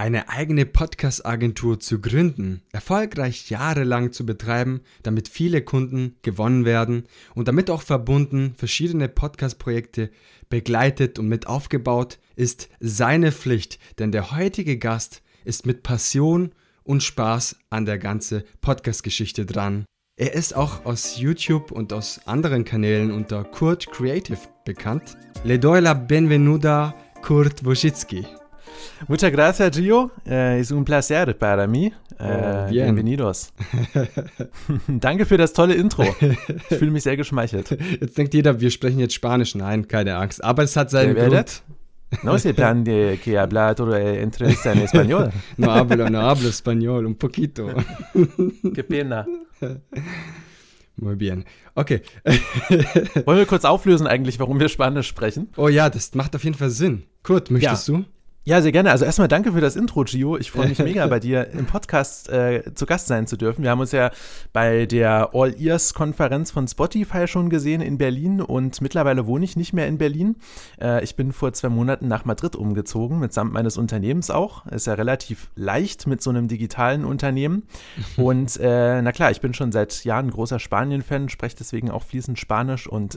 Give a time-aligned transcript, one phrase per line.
[0.00, 7.48] eine eigene Podcast-Agentur zu gründen, erfolgreich jahrelang zu betreiben, damit viele Kunden gewonnen werden und
[7.48, 10.10] damit auch verbunden verschiedene Podcast-Projekte
[10.48, 17.02] begleitet und mit aufgebaut, ist seine Pflicht, denn der heutige Gast ist mit Passion und
[17.02, 19.84] Spaß an der ganzen Podcast-Geschichte dran.
[20.16, 25.18] Er ist auch aus YouTube und aus anderen Kanälen unter Kurt Creative bekannt.
[25.44, 28.39] Le doy la benvenuta Kurt Wojcicki.
[29.08, 30.10] Muchas gracias, Gio.
[30.26, 31.92] Eh, es un placer para mí.
[32.18, 32.94] Bien.
[32.94, 33.52] bienvenidos.
[34.88, 36.04] Danke für das tolle Intro.
[36.70, 37.70] Ich fühle mich sehr geschmeichelt.
[38.00, 39.54] Jetzt denkt jeder, wir sprechen jetzt Spanisch.
[39.54, 40.44] Nein, keine Angst.
[40.44, 41.62] Aber es hat seinen Grund.
[42.22, 45.30] No se plan de que habla todo eh, entrevista en español.
[45.56, 47.68] No hablo, no hablo español, un poquito.
[48.74, 49.26] Qué pena.
[50.96, 51.44] Muy bien.
[51.74, 52.02] Okay.
[53.24, 55.48] Wollen wir kurz auflösen eigentlich, warum wir Spanisch sprechen?
[55.56, 57.04] Oh ja, das macht auf jeden Fall Sinn.
[57.22, 58.04] Kurt, möchtest du?
[58.50, 58.90] Ja, sehr gerne.
[58.90, 60.36] Also erstmal danke für das Intro, Gio.
[60.36, 63.62] Ich freue mich mega, bei dir im Podcast äh, zu Gast sein zu dürfen.
[63.62, 64.10] Wir haben uns ja
[64.52, 69.86] bei der All-Ears-Konferenz von Spotify schon gesehen in Berlin und mittlerweile wohne ich nicht mehr
[69.86, 70.34] in Berlin.
[70.80, 74.66] Äh, ich bin vor zwei Monaten nach Madrid umgezogen, mitsamt meines Unternehmens auch.
[74.66, 77.68] Ist ja relativ leicht mit so einem digitalen Unternehmen.
[78.16, 82.36] Und äh, na klar, ich bin schon seit Jahren großer Spanien-Fan, spreche deswegen auch fließend
[82.36, 83.16] Spanisch und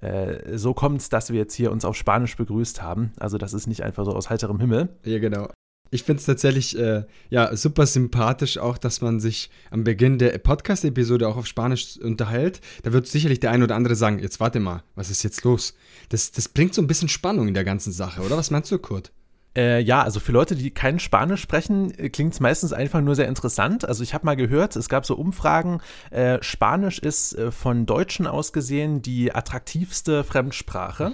[0.00, 3.12] äh, so kommt es, dass wir jetzt hier uns auf Spanisch begrüßt haben.
[3.18, 4.88] Also das ist nicht einfach so aus heiterem Himmel.
[5.04, 5.48] Ja, genau.
[5.90, 10.36] Ich finde es tatsächlich äh, ja, super sympathisch auch, dass man sich am Beginn der
[10.38, 12.60] Podcast-Episode auch auf Spanisch unterhält.
[12.82, 15.74] Da wird sicherlich der ein oder andere sagen, jetzt warte mal, was ist jetzt los?
[16.08, 18.36] Das, das bringt so ein bisschen Spannung in der ganzen Sache, oder?
[18.36, 19.12] Was meinst du, Kurt?
[19.56, 23.26] Äh, ja, also für Leute, die kein Spanisch sprechen, klingt es meistens einfach nur sehr
[23.26, 23.88] interessant.
[23.88, 28.26] Also ich habe mal gehört, es gab so Umfragen, äh, Spanisch ist äh, von Deutschen
[28.26, 31.12] aus gesehen die attraktivste Fremdsprache.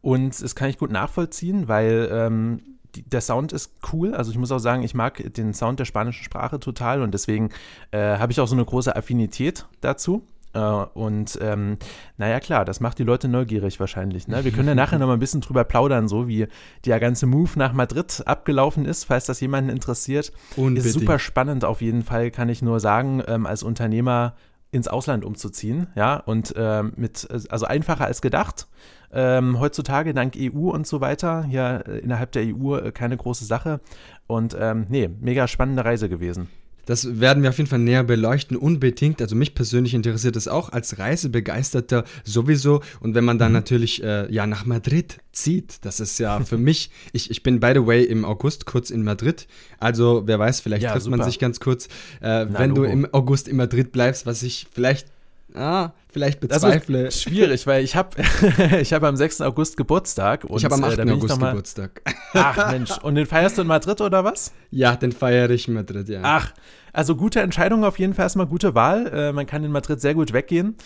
[0.00, 2.60] Und das kann ich gut nachvollziehen, weil ähm,
[2.94, 4.14] die, der Sound ist cool.
[4.14, 7.50] Also ich muss auch sagen, ich mag den Sound der spanischen Sprache total und deswegen
[7.90, 10.22] äh, habe ich auch so eine große Affinität dazu.
[10.54, 11.78] Äh, und ähm,
[12.16, 14.28] naja, klar, das macht die Leute neugierig wahrscheinlich.
[14.28, 14.44] Ne?
[14.44, 16.46] Wir können ja nachher noch mal ein bisschen drüber plaudern, so wie
[16.84, 20.32] der ganze Move nach Madrid abgelaufen ist, falls das jemanden interessiert.
[20.56, 20.86] Unbedingt.
[20.86, 24.34] Ist super spannend auf jeden Fall, kann ich nur sagen, ähm, als Unternehmer
[24.72, 28.68] ins Ausland umzuziehen, ja, und ähm, mit, also einfacher als gedacht.
[29.12, 33.80] Ähm, heutzutage dank EU und so weiter, hier innerhalb der EU äh, keine große Sache.
[34.26, 36.48] Und ähm, nee, mega spannende Reise gewesen.
[36.86, 39.20] Das werden wir auf jeden Fall näher beleuchten, unbedingt.
[39.22, 42.80] Also mich persönlich interessiert es auch als Reisebegeisterter sowieso.
[43.00, 46.90] Und wenn man dann natürlich äh, ja nach Madrid zieht, das ist ja für mich,
[47.12, 49.46] ich, ich bin by the way im August kurz in Madrid.
[49.78, 51.30] Also wer weiß, vielleicht Ja, trifft man super.
[51.30, 51.88] sich ganz kurz.
[52.20, 52.92] Äh, wenn du Logo.
[52.92, 55.06] im August in Madrid bleibst, was ich vielleicht,
[55.54, 57.10] ah, vielleicht bezweifle.
[57.10, 58.10] schwierig, weil ich habe
[58.80, 59.40] ich hab am 6.
[59.40, 60.44] August Geburtstag.
[60.44, 60.98] Und, ich habe am äh, 8.
[60.98, 62.02] da bin ich August mal- Geburtstag.
[62.34, 64.52] Ach Mensch, und den feierst du in Madrid oder was?
[64.70, 66.20] ja, den feiere ich in Madrid, ja.
[66.22, 66.52] Ach,
[66.92, 69.06] also gute Entscheidung auf jeden Fall erstmal, gute Wahl.
[69.06, 70.76] Äh, man kann in Madrid sehr gut weggehen.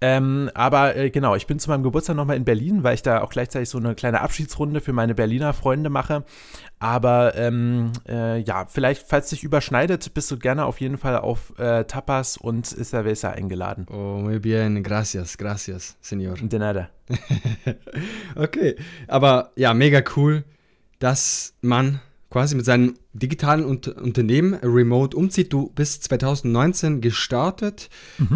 [0.00, 3.22] Ähm, aber äh, genau, ich bin zu meinem Geburtstag nochmal in Berlin, weil ich da
[3.22, 6.24] auch gleichzeitig so eine kleine Abschiedsrunde für meine Berliner Freunde mache.
[6.78, 11.58] Aber ähm, äh, ja, vielleicht, falls sich überschneidet, bist du gerne auf jeden Fall auf
[11.58, 13.86] äh, Tapas und Cerveza eingeladen.
[13.90, 16.36] Oh, muy bien, gracias, gracias, señor.
[16.40, 16.90] De nada.
[18.34, 18.76] Okay,
[19.08, 20.44] aber ja, mega cool,
[20.98, 22.00] dass man
[22.36, 25.54] quasi mit seinem digitalen Unter Unternehmen remote umzieht.
[25.54, 27.88] Du bist 2019 gestartet,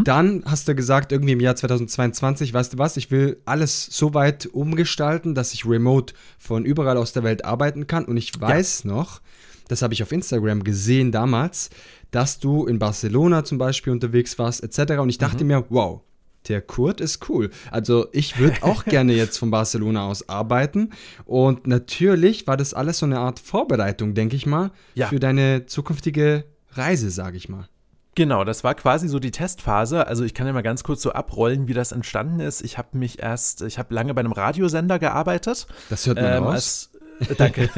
[0.04, 4.14] dann hast du gesagt, irgendwie im Jahr 2022, weißt du was, ich will alles so
[4.14, 8.06] weit umgestalten, dass ich remote von überall aus der Welt arbeiten kann.
[8.06, 9.20] Und ich weiß noch,
[9.68, 11.68] das habe ich auf Instagram gesehen damals,
[12.10, 14.94] dass du in Barcelona zum Beispiel unterwegs warst, etc.
[14.94, 16.00] Und ich dachte mir, wow,
[16.48, 17.50] der Kurt ist cool.
[17.70, 20.90] Also ich würde auch gerne jetzt von Barcelona aus arbeiten.
[21.24, 25.08] Und natürlich war das alles so eine Art Vorbereitung, denke ich mal, Ja.
[25.08, 27.68] für deine zukünftige Reise, sage ich mal.
[28.16, 30.06] Genau, das war quasi so die Testphase.
[30.06, 32.60] Also ich kann ja mal ganz kurz so abrollen, wie das entstanden ist.
[32.62, 35.66] Ich habe mich erst, ich habe lange bei einem Radiosender gearbeitet.
[35.90, 36.89] Das hört man Ähm, raus.
[37.38, 37.68] danke.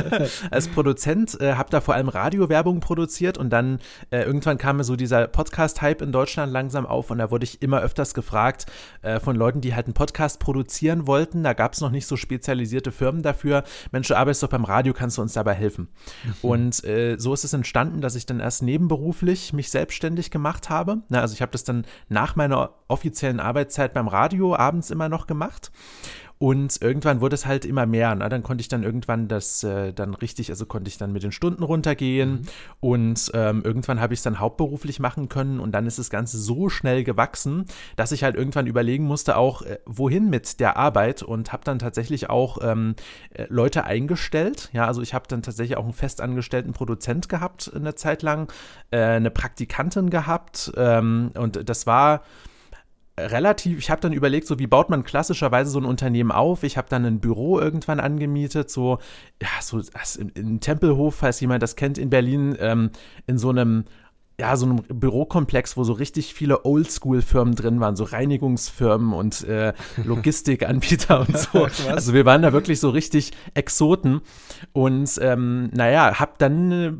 [0.50, 3.80] als Produzent äh, habe da vor allem Radiowerbung produziert und dann
[4.10, 7.62] äh, irgendwann kam mir so dieser Podcast-Hype in Deutschland langsam auf und da wurde ich
[7.62, 8.66] immer öfters gefragt
[9.02, 11.42] äh, von Leuten, die halt einen Podcast produzieren wollten.
[11.42, 13.64] Da gab es noch nicht so spezialisierte Firmen dafür.
[13.92, 15.88] Mensch, du arbeitest doch beim Radio, kannst du uns dabei helfen?
[16.42, 20.98] Und äh, so ist es entstanden, dass ich dann erst nebenberuflich mich selbstständig gemacht habe.
[21.08, 25.26] Na, also ich habe das dann nach meiner offiziellen Arbeitszeit beim Radio abends immer noch
[25.26, 25.70] gemacht.
[26.42, 28.14] Und irgendwann wurde es halt immer mehr.
[28.14, 28.26] Ne?
[28.30, 31.32] Dann konnte ich dann irgendwann das äh, dann richtig, also konnte ich dann mit den
[31.32, 32.30] Stunden runtergehen.
[32.30, 32.42] Mhm.
[32.80, 35.60] Und ähm, irgendwann habe ich es dann hauptberuflich machen können.
[35.60, 37.66] Und dann ist das Ganze so schnell gewachsen,
[37.96, 41.22] dass ich halt irgendwann überlegen musste, auch äh, wohin mit der Arbeit.
[41.22, 42.94] Und habe dann tatsächlich auch ähm,
[43.34, 44.70] äh, Leute eingestellt.
[44.72, 48.50] Ja, also ich habe dann tatsächlich auch einen festangestellten Produzent gehabt eine Zeit lang,
[48.90, 50.72] äh, eine Praktikantin gehabt.
[50.76, 52.22] Ähm, und das war
[53.26, 56.62] relativ, ich habe dann überlegt, so wie baut man klassischerweise so ein Unternehmen auf.
[56.62, 58.98] Ich habe dann ein Büro irgendwann angemietet, so,
[59.40, 59.80] ja, so
[60.18, 62.90] in, in Tempelhof, falls jemand das kennt, in Berlin, ähm,
[63.26, 63.84] in so einem
[64.40, 69.74] ja, so einem Bürokomplex, wo so richtig viele Oldschool-Firmen drin waren, so Reinigungsfirmen und äh,
[70.04, 71.68] Logistikanbieter und so.
[71.88, 74.22] also wir waren da wirklich so richtig Exoten.
[74.72, 76.92] Und ähm, naja, hab dann äh,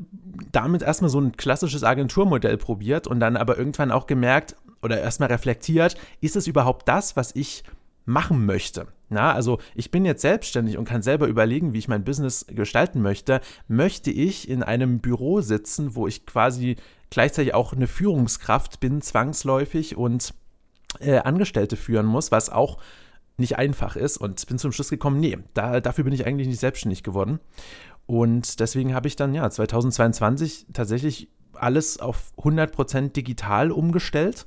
[0.52, 5.28] damit erstmal so ein klassisches Agenturmodell probiert und dann aber irgendwann auch gemerkt, oder erstmal
[5.30, 7.64] reflektiert, ist es überhaupt das, was ich
[8.04, 8.88] machen möchte.
[9.08, 13.02] Na, also ich bin jetzt selbstständig und kann selber überlegen, wie ich mein Business gestalten
[13.02, 13.40] möchte.
[13.68, 16.76] Möchte ich in einem Büro sitzen, wo ich quasi
[17.10, 20.32] gleichzeitig auch eine Führungskraft bin, zwangsläufig und
[21.00, 22.78] äh, Angestellte führen muss, was auch
[23.36, 26.60] nicht einfach ist und bin zum Schluss gekommen, nee, da, dafür bin ich eigentlich nicht
[26.60, 27.40] selbstständig geworden.
[28.06, 34.44] Und deswegen habe ich dann ja 2022 tatsächlich alles auf 100% digital umgestellt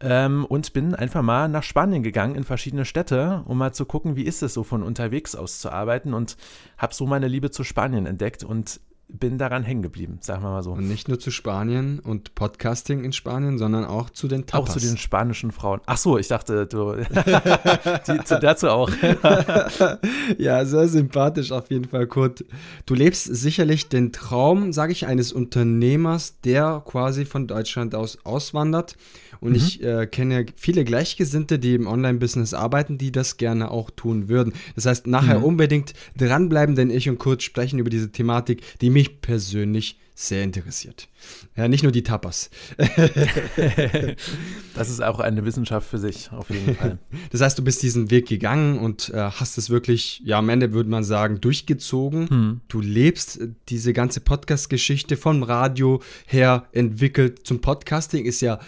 [0.00, 4.16] ähm, und bin einfach mal nach Spanien gegangen in verschiedene Städte, um mal zu gucken,
[4.16, 6.36] wie ist es so von unterwegs aus zu arbeiten und
[6.76, 8.44] habe so meine Liebe zu Spanien entdeckt.
[8.44, 10.72] Und bin daran hängen geblieben, sagen wir mal so.
[10.72, 14.70] Und nicht nur zu Spanien und Podcasting in Spanien, sondern auch zu den Tapas.
[14.70, 15.80] Auch zu den spanischen Frauen.
[15.86, 16.94] Ach so, ich dachte, du
[18.06, 18.90] die, zu, dazu auch.
[20.38, 22.44] ja, sehr sympathisch auf jeden Fall, Kurt.
[22.84, 28.96] Du lebst sicherlich den Traum, sage ich, eines Unternehmers, der quasi von Deutschland aus auswandert
[29.40, 29.56] und mhm.
[29.56, 34.52] ich äh, kenne viele Gleichgesinnte, die im Online-Business arbeiten, die das gerne auch tun würden.
[34.74, 35.44] Das heißt, nachher mhm.
[35.44, 41.08] unbedingt dranbleiben, denn ich und Kurt sprechen über diese Thematik, die mich persönlich sehr interessiert.
[41.56, 42.50] Ja, nicht nur die Tapas.
[44.74, 46.98] das ist auch eine Wissenschaft für sich, auf jeden Fall.
[47.30, 50.72] Das heißt, du bist diesen Weg gegangen und äh, hast es wirklich, ja, am Ende
[50.72, 52.30] würde man sagen, durchgezogen.
[52.30, 52.60] Hm.
[52.68, 58.24] Du lebst äh, diese ganze Podcast-Geschichte vom Radio her entwickelt zum Podcasting.
[58.24, 58.60] Ist ja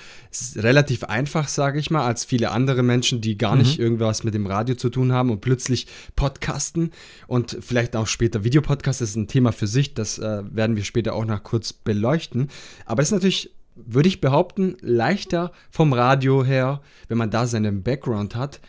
[0.56, 3.62] relativ einfach, sage ich mal, als viele andere Menschen, die gar mhm.
[3.62, 6.92] nicht irgendwas mit dem Radio zu tun haben und plötzlich podcasten
[7.26, 9.00] und vielleicht auch später Videopodcast.
[9.00, 9.94] Das ist ein Thema für sich.
[9.94, 12.39] Das äh, werden wir später auch noch kurz beleuchten.
[12.86, 17.82] Aber es ist natürlich, würde ich behaupten, leichter vom Radio her, wenn man da seinen
[17.82, 18.60] Background hat,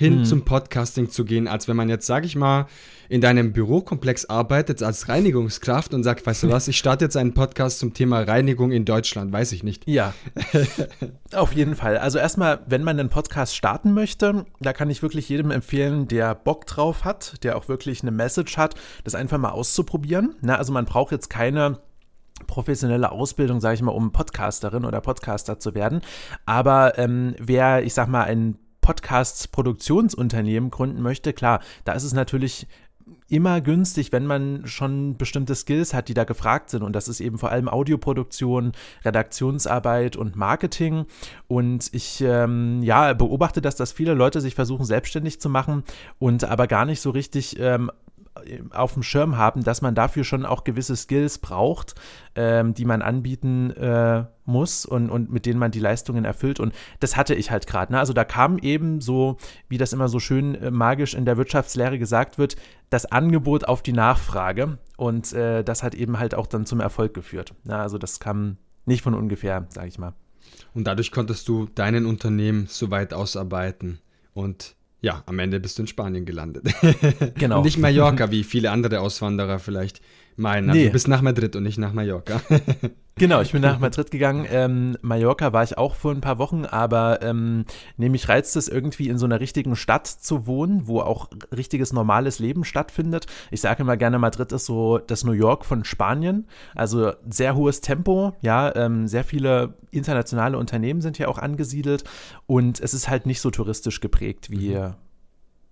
[0.00, 0.24] hin hm.
[0.24, 2.66] zum Podcasting zu gehen, als wenn man jetzt, sage ich mal,
[3.10, 7.34] in deinem Bürokomplex arbeitet als Reinigungskraft und sagt, weißt du was, ich starte jetzt einen
[7.34, 9.86] Podcast zum Thema Reinigung in Deutschland, weiß ich nicht.
[9.86, 10.14] Ja,
[11.34, 11.98] auf jeden Fall.
[11.98, 16.34] Also erstmal, wenn man einen Podcast starten möchte, da kann ich wirklich jedem empfehlen, der
[16.34, 20.34] Bock drauf hat, der auch wirklich eine Message hat, das einfach mal auszuprobieren.
[20.40, 21.78] Na, also man braucht jetzt keine
[22.46, 26.00] professionelle Ausbildung, sage ich mal, um Podcasterin oder Podcaster zu werden.
[26.46, 32.66] Aber ähm, wer, ich sag mal, ein Podcasts-Produktionsunternehmen gründen möchte, klar, da ist es natürlich
[33.28, 36.82] immer günstig, wenn man schon bestimmte Skills hat, die da gefragt sind.
[36.82, 38.72] Und das ist eben vor allem Audioproduktion,
[39.04, 41.06] Redaktionsarbeit und Marketing.
[41.46, 45.84] Und ich ähm, ja, beobachte, dass das viele Leute sich versuchen, selbstständig zu machen
[46.18, 47.90] und aber gar nicht so richtig ähm,
[48.70, 51.94] auf dem Schirm haben, dass man dafür schon auch gewisse Skills braucht,
[52.34, 56.60] ähm, die man anbieten äh, muss und, und mit denen man die Leistungen erfüllt.
[56.60, 57.92] Und das hatte ich halt gerade.
[57.92, 57.98] Ne?
[57.98, 59.36] Also da kam eben so,
[59.68, 62.56] wie das immer so schön äh, magisch in der Wirtschaftslehre gesagt wird,
[62.88, 64.78] das Angebot auf die Nachfrage.
[64.96, 67.54] Und äh, das hat eben halt auch dann zum Erfolg geführt.
[67.64, 67.76] Ne?
[67.76, 70.14] Also das kam nicht von ungefähr, sage ich mal.
[70.74, 74.00] Und dadurch konntest du deinen Unternehmen so weit ausarbeiten
[74.34, 76.68] und ja, am Ende bist du in Spanien gelandet.
[77.36, 77.58] Genau.
[77.58, 80.00] und nicht Mallorca, wie viele andere Auswanderer vielleicht
[80.40, 80.70] meinen.
[80.70, 80.86] Also nee.
[80.86, 82.40] Du bist nach Madrid und nicht nach Mallorca.
[83.14, 84.46] genau, ich bin nach Madrid gegangen.
[84.50, 87.64] Ähm, Mallorca war ich auch vor ein paar Wochen, aber ähm,
[87.96, 92.38] nämlich reizt es irgendwie in so einer richtigen Stadt zu wohnen, wo auch richtiges normales
[92.38, 93.26] Leben stattfindet.
[93.50, 96.46] Ich sage immer gerne, Madrid ist so das New York von Spanien.
[96.74, 102.04] Also sehr hohes Tempo, ja, ähm, sehr viele internationale Unternehmen sind hier auch angesiedelt
[102.46, 104.94] und es ist halt nicht so touristisch geprägt wie mhm.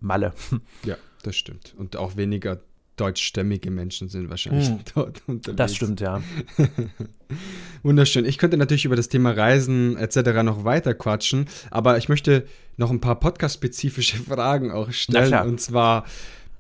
[0.00, 0.32] Malle.
[0.84, 1.74] Ja, das stimmt.
[1.76, 2.60] Und auch weniger
[3.00, 4.78] deutschstämmige Menschen sind wahrscheinlich mm.
[4.94, 5.56] dort unterwegs.
[5.56, 6.22] Das stimmt, ja.
[7.82, 8.24] Wunderschön.
[8.24, 10.42] Ich könnte natürlich über das Thema Reisen etc.
[10.42, 15.46] noch weiter quatschen, aber ich möchte noch ein paar podcast-spezifische Fragen auch stellen.
[15.46, 16.04] Und zwar,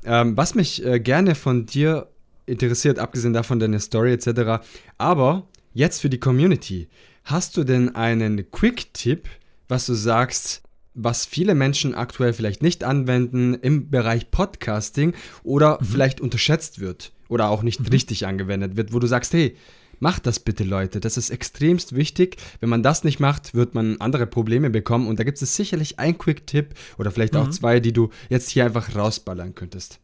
[0.04, 2.08] ähm, was mich äh, gerne von dir
[2.46, 4.64] interessiert, abgesehen davon deine Story etc.,
[4.96, 6.88] aber jetzt für die Community.
[7.24, 9.28] Hast du denn einen Quick-Tipp,
[9.68, 10.62] was du sagst,
[10.98, 15.84] was viele Menschen aktuell vielleicht nicht anwenden im Bereich Podcasting oder mhm.
[15.84, 17.86] vielleicht unterschätzt wird oder auch nicht mhm.
[17.86, 19.56] richtig angewendet wird, wo du sagst, hey,
[20.00, 21.00] Macht das bitte, Leute.
[21.00, 22.36] Das ist extremst wichtig.
[22.60, 25.08] Wenn man das nicht macht, wird man andere Probleme bekommen.
[25.08, 27.52] Und da gibt es sicherlich einen Quick-Tipp oder vielleicht auch mhm.
[27.52, 29.98] zwei, die du jetzt hier einfach rausballern könntest.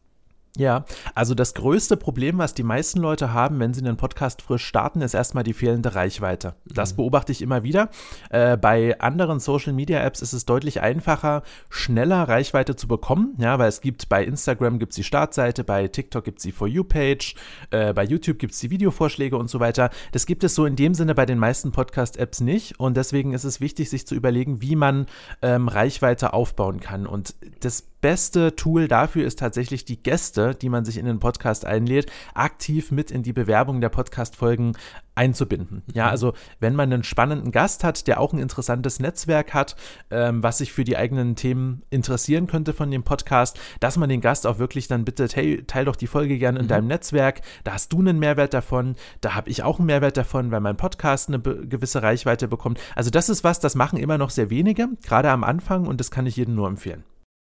[0.57, 4.65] Ja, also das größte Problem, was die meisten Leute haben, wenn sie einen Podcast frisch
[4.65, 6.55] starten, ist erstmal die fehlende Reichweite.
[6.65, 6.97] Das mhm.
[6.97, 7.89] beobachte ich immer wieder.
[8.29, 13.59] Äh, bei anderen Social Media Apps ist es deutlich einfacher, schneller Reichweite zu bekommen, ja,
[13.59, 16.67] weil es gibt bei Instagram gibt es die Startseite, bei TikTok gibt es die For
[16.67, 17.35] You-Page,
[17.71, 19.89] äh, bei YouTube gibt es die Videovorschläge und so weiter.
[20.13, 23.43] Das gibt es so in dem Sinne bei den meisten Podcast-Apps nicht und deswegen ist
[23.43, 25.07] es wichtig, sich zu überlegen, wie man
[25.41, 27.05] ähm, Reichweite aufbauen kann.
[27.05, 31.65] Und das beste Tool dafür ist tatsächlich die Gäste, die man sich in den Podcast
[31.65, 34.73] einlädt, aktiv mit in die Bewerbung der Podcast-Folgen
[35.15, 35.81] einzubinden.
[35.91, 36.09] Ja, mhm.
[36.11, 39.75] also wenn man einen spannenden Gast hat, der auch ein interessantes Netzwerk hat,
[40.11, 44.21] ähm, was sich für die eigenen Themen interessieren könnte von dem Podcast, dass man den
[44.21, 46.69] Gast auch wirklich dann bittet, hey, teil doch die Folge gerne in mhm.
[46.69, 50.51] deinem Netzwerk, da hast du einen Mehrwert davon, da habe ich auch einen Mehrwert davon,
[50.51, 52.79] weil mein Podcast eine gewisse Reichweite bekommt.
[52.95, 56.11] Also das ist was, das machen immer noch sehr wenige, gerade am Anfang und das
[56.11, 57.03] kann ich jedem nur empfehlen.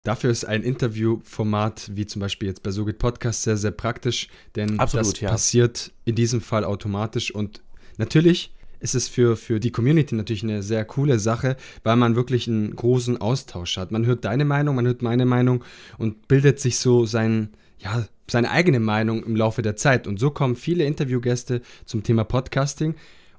[0.06, 4.80] Dafür ist ein Interviewformat wie zum Beispiel jetzt bei SoGit Podcast sehr, sehr praktisch, denn
[4.80, 5.30] Absolut, das ja.
[5.30, 7.62] passiert in diesem Fall automatisch und
[7.98, 12.48] natürlich ist es für, für die Community natürlich eine sehr coole Sache, weil man wirklich
[12.48, 13.92] einen großen Austausch hat.
[13.92, 15.64] Man hört deine Meinung, man hört meine Meinung
[15.98, 20.06] und bildet sich so sein, ja, seine eigene Meinung im Laufe der Zeit.
[20.06, 22.94] Und so kommen viele Interviewgäste zum Thema Podcasting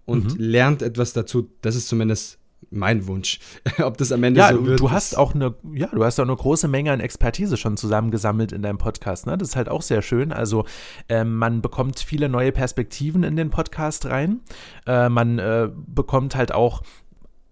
[0.04, 0.40] und mhm.
[0.40, 1.49] lernt etwas dazu.
[1.62, 2.38] Das ist zumindest
[2.70, 3.38] mein Wunsch,
[3.82, 4.80] ob das am Ende ja, so wird.
[4.80, 8.52] Du hast auch eine, ja, du hast auch eine große Menge an Expertise schon zusammengesammelt
[8.52, 9.26] in deinem Podcast.
[9.26, 9.38] Ne?
[9.38, 10.32] Das ist halt auch sehr schön.
[10.32, 10.64] Also
[11.08, 14.40] ähm, man bekommt viele neue Perspektiven in den Podcast rein.
[14.87, 16.82] Äh, man äh, bekommt halt auch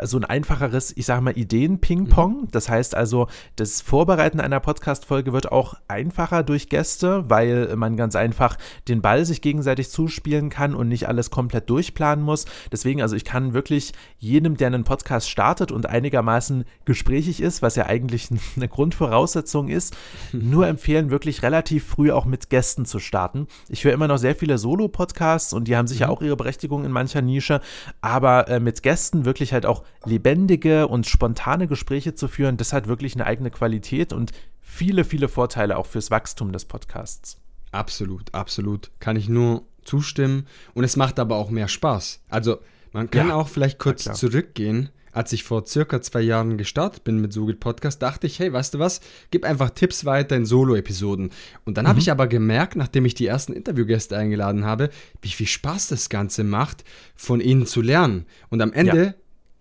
[0.03, 2.43] so ein einfacheres, ich sage mal, Ideen-Ping-Pong.
[2.43, 2.49] Mhm.
[2.51, 8.17] Das heißt also, das Vorbereiten einer Podcast-Folge wird auch einfacher durch Gäste, weil man ganz
[8.17, 8.59] einfach
[8.89, 12.47] den Ball sich gegenseitig zuspielen kann und nicht alles komplett durchplanen muss.
[12.73, 17.77] Deswegen, also ich kann wirklich jedem, der einen Podcast startet und einigermaßen gesprächig ist, was
[17.77, 19.97] ja eigentlich eine Grundvoraussetzung ist,
[20.33, 23.47] nur empfehlen, wirklich relativ früh auch mit Gästen zu starten.
[23.69, 26.13] Ich höre immer noch sehr viele Solo-Podcasts und die haben sicher mhm.
[26.13, 27.61] auch ihre Berechtigung in mancher Nische,
[28.01, 32.89] aber äh, mit Gästen wirklich halt auch lebendige und spontane Gespräche zu führen, das hat
[32.89, 37.39] wirklich eine eigene Qualität und viele, viele Vorteile auch fürs Wachstum des Podcasts.
[37.71, 38.91] Absolut, absolut.
[39.01, 40.47] Kann ich nur zustimmen.
[40.75, 42.23] Und es macht aber auch mehr Spaß.
[42.29, 42.59] Also,
[42.93, 44.91] man kann ja, auch vielleicht kurz zurückgehen.
[45.13, 48.75] Als ich vor circa zwei Jahren gestartet bin mit Sogit Podcast, dachte ich, hey, weißt
[48.75, 49.01] du was,
[49.31, 51.31] gib einfach Tipps weiter in Solo-Episoden.
[51.65, 51.89] Und dann mhm.
[51.91, 54.91] habe ich aber gemerkt, nachdem ich die ersten Interviewgäste eingeladen habe,
[55.23, 58.27] wie viel Spaß das Ganze macht, von ihnen zu lernen.
[58.51, 59.15] Und am Ende ja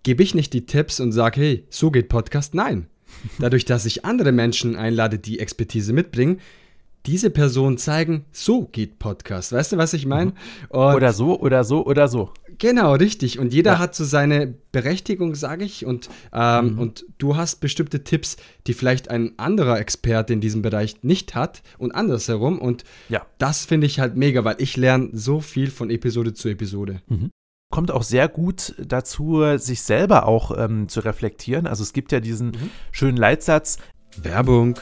[0.04, 2.54] gebe ich nicht die Tipps und sage, hey, so geht Podcast.
[2.54, 2.86] Nein.
[3.38, 6.40] Dadurch, dass ich andere Menschen einlade, die Expertise mitbringen,
[7.06, 9.52] diese Personen zeigen, so geht Podcast.
[9.52, 10.30] Weißt du, was ich meine?
[10.30, 10.78] Mhm.
[10.78, 12.32] Oder so, oder so, oder so.
[12.56, 13.38] Genau, richtig.
[13.38, 13.78] Und jeder ja.
[13.78, 15.84] hat so seine Berechtigung, sage ich.
[15.84, 16.78] Und, ähm, mhm.
[16.78, 21.62] und du hast bestimmte Tipps, die vielleicht ein anderer Experte in diesem Bereich nicht hat
[21.76, 22.58] und andersherum.
[22.58, 23.26] Und ja.
[23.38, 27.02] das finde ich halt mega, weil ich lerne so viel von Episode zu Episode.
[27.08, 27.30] Mhm
[27.74, 31.66] kommt auch sehr gut dazu, sich selber auch ähm, zu reflektieren.
[31.66, 32.70] Also es gibt ja diesen mhm.
[32.92, 33.78] schönen Leitsatz.
[34.16, 34.78] Werbung.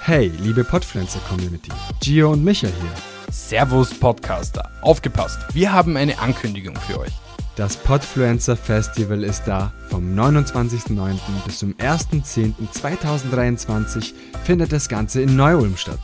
[0.00, 1.70] Hey, liebe Podpflanzer-Community.
[2.00, 2.92] Gio und Micha hier.
[3.30, 4.70] Servus Podcaster.
[4.80, 7.12] Aufgepasst, wir haben eine Ankündigung für euch.
[7.54, 9.74] Das Podfluencer Festival ist da.
[9.90, 11.18] Vom 29.09.
[11.44, 16.00] bis zum 1.10.2023 findet das Ganze in Neu-Ulm statt.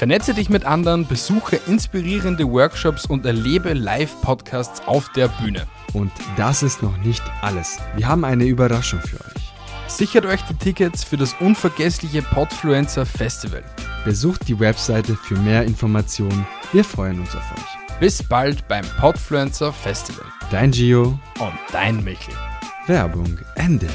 [0.00, 5.66] Vernetze dich mit anderen, besuche inspirierende Workshops und erlebe Live-Podcasts auf der Bühne.
[5.92, 7.76] Und das ist noch nicht alles.
[7.96, 9.52] Wir haben eine Überraschung für euch.
[9.88, 13.62] Sichert euch die Tickets für das unvergessliche Podfluencer Festival.
[14.06, 16.46] Besucht die Webseite für mehr Informationen.
[16.72, 17.98] Wir freuen uns auf euch.
[18.00, 20.24] Bis bald beim Podfluencer Festival.
[20.50, 22.32] Dein Gio und dein Michel.
[22.86, 23.90] Werbung Ende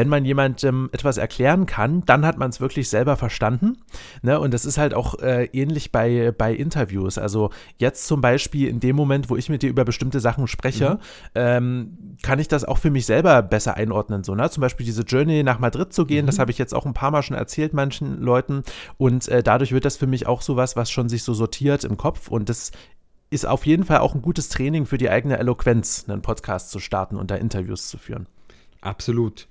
[0.00, 3.76] wenn man jemandem etwas erklären kann, dann hat man es wirklich selber verstanden.
[4.22, 4.40] Ne?
[4.40, 7.18] Und das ist halt auch äh, ähnlich bei, bei Interviews.
[7.18, 10.92] Also jetzt zum Beispiel in dem Moment, wo ich mit dir über bestimmte Sachen spreche,
[10.92, 10.98] mhm.
[11.34, 14.24] ähm, kann ich das auch für mich selber besser einordnen.
[14.24, 14.48] So, ne?
[14.48, 16.28] Zum Beispiel diese Journey nach Madrid zu gehen, mhm.
[16.28, 18.62] das habe ich jetzt auch ein paar Mal schon erzählt manchen Leuten.
[18.96, 21.98] Und äh, dadurch wird das für mich auch sowas, was schon sich so sortiert im
[21.98, 22.28] Kopf.
[22.28, 22.72] Und das
[23.28, 26.78] ist auf jeden Fall auch ein gutes Training für die eigene Eloquenz, einen Podcast zu
[26.78, 28.26] starten und da Interviews zu führen.
[28.80, 29.49] Absolut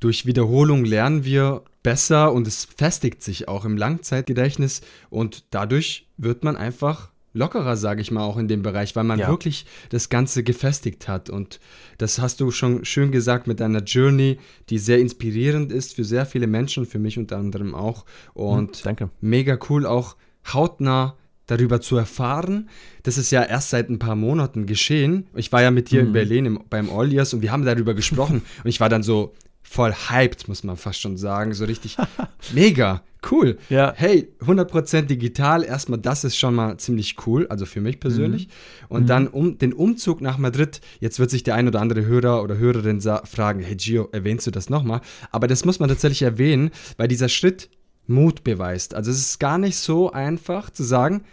[0.00, 6.44] durch Wiederholung lernen wir besser und es festigt sich auch im Langzeitgedächtnis und dadurch wird
[6.44, 9.28] man einfach lockerer, sage ich mal, auch in dem Bereich, weil man Ja.
[9.28, 11.30] wirklich das Ganze gefestigt hat.
[11.30, 11.60] Und
[11.98, 14.38] das hast du schon schön gesagt mit deiner Journey,
[14.70, 18.06] die sehr inspirierend ist für sehr viele Menschen, für mich unter anderem auch.
[18.34, 19.10] Und danke.
[19.20, 20.16] mega cool auch
[20.52, 22.68] hautnah darüber zu erfahren.
[23.04, 25.28] Das ist ja erst seit ein paar Monaten geschehen.
[25.34, 27.94] Ich war ja mit dir in Berlin im, beim All Years und wir haben darüber
[27.94, 29.34] gesprochen und ich war dann so
[29.68, 31.52] voll hyped, muss man fast schon sagen.
[31.54, 31.96] So richtig
[32.52, 33.58] mega cool.
[33.68, 33.92] Ja.
[33.96, 38.48] Hey, 100% digital, erstmal das ist schon mal ziemlich cool, also für mich persönlich.
[38.88, 42.42] Und dann um den Umzug nach Madrid, jetzt wird sich der ein oder andere Hörer
[42.42, 45.00] oder Hörerin fragen, hey Gio, erwähnst du das nochmal?
[45.30, 47.68] Aber das muss man tatsächlich erwähnen, weil dieser Schritt
[48.06, 48.94] Mut beweist.
[48.94, 51.24] Also es ist gar nicht so einfach zu sagen,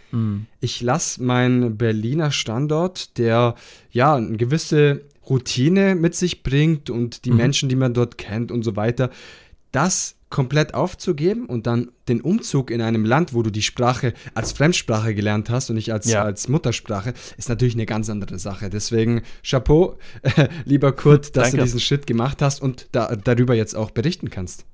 [0.60, 3.54] ich lasse meinen Berliner Standort, der
[3.90, 8.62] ja eine gewisse Routine mit sich bringt und die Menschen, die man dort kennt und
[8.62, 9.10] so weiter,
[9.72, 14.52] das komplett aufzugeben und dann den Umzug in einem Land, wo du die Sprache als
[14.52, 16.22] Fremdsprache gelernt hast und nicht als, Ja.
[16.24, 18.68] als Muttersprache, ist natürlich eine ganz andere Sache.
[18.68, 19.98] Deswegen Chapeau,
[20.64, 21.64] lieber Kurt, dass du Danke.
[21.64, 24.64] diesen Schritt gemacht hast und da, darüber jetzt auch berichten kannst.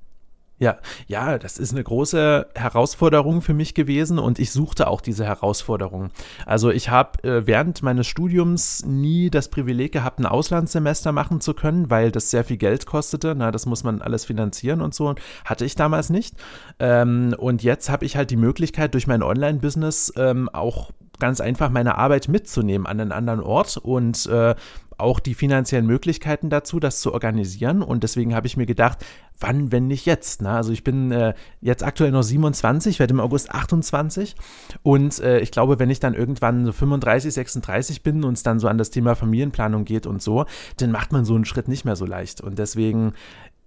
[0.59, 5.25] Ja, ja, das ist eine große Herausforderung für mich gewesen und ich suchte auch diese
[5.25, 6.11] Herausforderung.
[6.45, 11.53] Also ich habe äh, während meines Studiums nie das Privileg gehabt, ein Auslandssemester machen zu
[11.53, 13.33] können, weil das sehr viel Geld kostete.
[13.35, 15.15] Na, das muss man alles finanzieren und so.
[15.43, 16.35] Hatte ich damals nicht.
[16.79, 21.69] Ähm, und jetzt habe ich halt die Möglichkeit, durch mein Online-Business ähm, auch ganz einfach
[21.69, 24.55] meine Arbeit mitzunehmen an einen anderen Ort und äh,
[25.03, 27.81] auch die finanziellen Möglichkeiten dazu, das zu organisieren.
[27.83, 29.05] Und deswegen habe ich mir gedacht,
[29.39, 30.41] wann, wenn nicht jetzt?
[30.41, 30.49] Ne?
[30.49, 34.35] Also ich bin äh, jetzt aktuell noch 27, werde im August 28.
[34.81, 38.59] Und äh, ich glaube, wenn ich dann irgendwann so 35, 36 bin und es dann
[38.59, 40.45] so an das Thema Familienplanung geht und so,
[40.77, 42.41] dann macht man so einen Schritt nicht mehr so leicht.
[42.41, 43.13] Und deswegen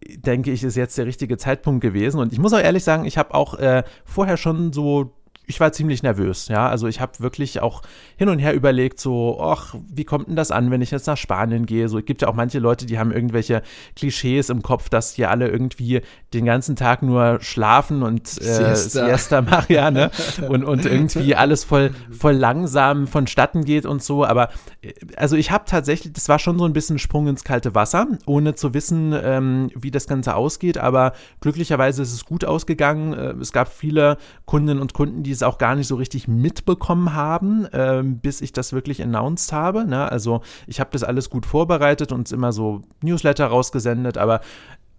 [0.08, 2.20] denke ich, ist jetzt der richtige Zeitpunkt gewesen.
[2.20, 5.12] Und ich muss auch ehrlich sagen, ich habe auch äh, vorher schon so
[5.46, 6.68] ich war ziemlich nervös, ja.
[6.68, 7.82] Also ich habe wirklich auch
[8.16, 11.16] hin und her überlegt, so, ach, wie kommt denn das an, wenn ich jetzt nach
[11.16, 11.88] Spanien gehe?
[11.88, 13.62] So, es gibt ja auch manche Leute, die haben irgendwelche
[13.94, 16.02] Klischees im Kopf, dass die alle irgendwie
[16.34, 19.06] den ganzen Tag nur schlafen und äh, Siesta.
[19.06, 20.10] Siesta machen, ja, ne?
[20.48, 24.24] Und, und irgendwie alles voll, voll langsam vonstatten geht und so.
[24.24, 24.50] Aber
[24.82, 28.06] äh, also ich habe tatsächlich, das war schon so ein bisschen Sprung ins kalte Wasser,
[28.26, 30.78] ohne zu wissen, ähm, wie das Ganze ausgeht.
[30.78, 33.12] Aber glücklicherweise ist es gut ausgegangen.
[33.12, 37.14] Äh, es gab viele Kundinnen und Kunden, die es auch gar nicht so richtig mitbekommen
[37.14, 39.86] haben, ähm, bis ich das wirklich announced habe.
[39.86, 40.10] Ne?
[40.10, 44.40] Also ich habe das alles gut vorbereitet und immer so Newsletter rausgesendet, aber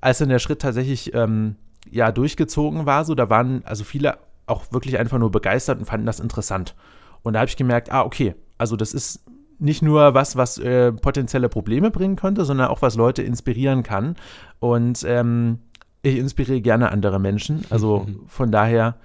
[0.02, 1.56] als dann der Schritt tatsächlich ähm,
[1.90, 6.06] ja durchgezogen war, so da waren also viele auch wirklich einfach nur begeistert und fanden
[6.06, 6.76] das interessant.
[7.24, 9.24] Und da habe ich gemerkt, ah okay, also das ist
[9.60, 14.16] nicht nur was, was äh, potenzielle Probleme bringen könnte, sondern auch was Leute inspirieren kann.
[14.60, 15.60] Und ähm,
[16.04, 17.66] ich inspiriere gerne andere Menschen.
[17.70, 18.96] Also von daher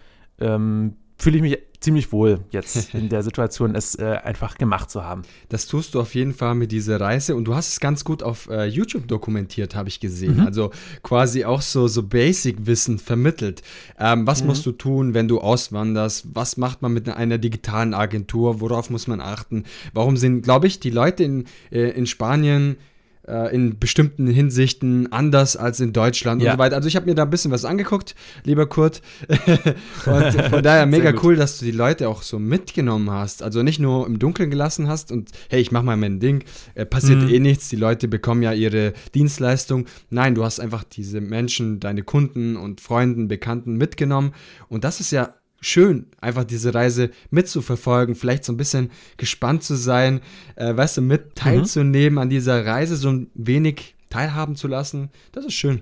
[0.40, 5.04] ähm, fühle ich mich ziemlich wohl jetzt in der Situation, es äh, einfach gemacht zu
[5.04, 5.22] haben.
[5.48, 8.24] Das tust du auf jeden Fall mit dieser Reise und du hast es ganz gut
[8.24, 10.40] auf äh, YouTube dokumentiert, habe ich gesehen.
[10.40, 13.62] Also quasi auch so, so Basic-Wissen vermittelt.
[13.98, 16.26] Ähm, was musst du tun, wenn du auswanderst?
[16.34, 18.60] Was macht man mit einer digitalen Agentur?
[18.60, 19.64] Worauf muss man achten?
[19.92, 22.76] Warum sind, glaube ich, die Leute in, äh, in Spanien
[23.24, 26.50] in bestimmten Hinsichten anders als in Deutschland Ja.
[26.52, 26.76] und so weiter.
[26.76, 29.00] Also ich habe mir da ein bisschen was angeguckt, lieber Kurt.
[30.06, 33.42] und von daher mega cool, dass du die Leute auch so mitgenommen hast.
[33.42, 36.84] Also nicht nur im Dunkeln gelassen hast und hey, ich mach mal mein Ding, äh,
[36.84, 39.86] passiert eh nichts, die Leute bekommen ja ihre Dienstleistung.
[40.10, 44.32] Nein, du hast einfach diese Menschen, deine Kunden und Freunden, Bekannten mitgenommen
[44.68, 49.74] und das ist ja schön, einfach diese Reise mitzuverfolgen, vielleicht so ein bisschen gespannt zu
[49.76, 50.20] sein,
[50.56, 55.10] äh, weißt du, mit teilzunehmen an dieser Reise, so ein wenig teilhaben zu lassen.
[55.32, 55.80] Das ist schön.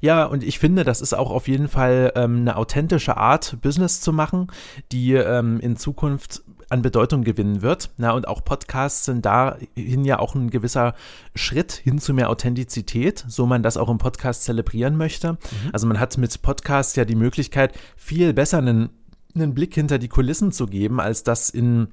[0.00, 4.00] Ja, und ich finde, das ist auch auf jeden Fall ähm, eine authentische Art, Business
[4.00, 4.46] zu machen,
[4.92, 7.90] die ähm, in Zukunft an Bedeutung gewinnen wird.
[7.96, 10.94] Na, und auch Podcasts sind dahin ja auch ein gewisser
[11.34, 15.38] Schritt hin zu mehr Authentizität, so man das auch im Podcast zelebrieren möchte.
[15.72, 18.90] Also man hat mit Podcasts ja die Möglichkeit, viel besser einen,
[19.34, 21.88] einen Blick hinter die Kulissen zu geben, als das in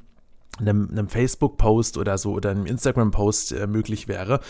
[0.59, 4.41] einem, einem Facebook-Post oder so oder einem Instagram-Post äh, möglich wäre.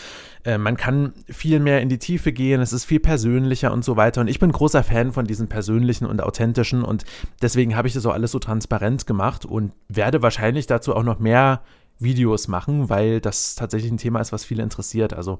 [0.44, 3.96] Äh, man kann viel mehr in die Tiefe gehen, es ist viel persönlicher und so
[3.96, 4.20] weiter.
[4.20, 7.04] Und ich bin großer Fan von diesen persönlichen und authentischen und
[7.40, 11.18] deswegen habe ich das auch alles so transparent gemacht und werde wahrscheinlich dazu auch noch
[11.18, 11.62] mehr
[11.98, 15.14] Videos machen, weil das tatsächlich ein Thema ist, was viele interessiert.
[15.14, 15.38] Also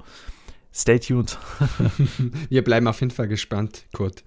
[0.72, 1.38] stay tuned.
[2.48, 4.22] Wir bleiben auf jeden Fall gespannt, Kurt.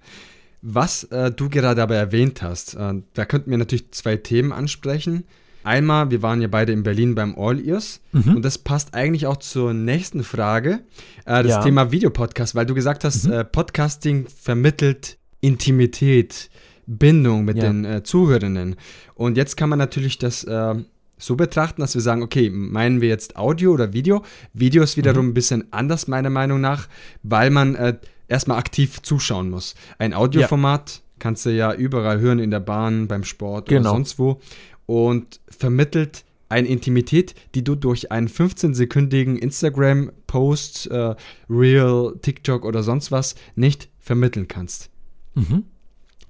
[0.62, 5.24] Was äh, du gerade aber erwähnt hast, äh, da könnten wir natürlich zwei Themen ansprechen.
[5.66, 9.36] Einmal, wir waren ja beide in Berlin beim All Ears und das passt eigentlich auch
[9.38, 10.80] zur nächsten Frage,
[11.24, 11.62] äh, das Ja.
[11.62, 16.50] Thema Videopodcast, weil du gesagt hast, äh, Podcasting vermittelt Intimität
[16.86, 17.64] Bindung mit Ja.
[17.64, 18.76] den äh, Zuhörenden.
[19.14, 20.74] Und jetzt kann man natürlich das äh,
[21.18, 24.22] so betrachten, dass wir sagen, okay, meinen wir jetzt Audio oder Video?
[24.52, 26.86] Video ist wiederum ein bisschen anders, meiner Meinung nach,
[27.24, 27.96] weil man äh,
[28.28, 29.74] erstmal aktiv zuschauen muss.
[29.98, 33.80] Ein Audioformat kannst du ja überall hören, in der Bahn, beim Sport Genau.
[33.80, 34.40] oder sonst wo.
[34.86, 41.14] Und vermittelt eine Intimität, die du durch einen 15-sekündigen Instagram-Post, äh,
[41.50, 44.90] Reel, TikTok oder sonst was nicht vermitteln kannst.
[45.34, 45.64] Mhm.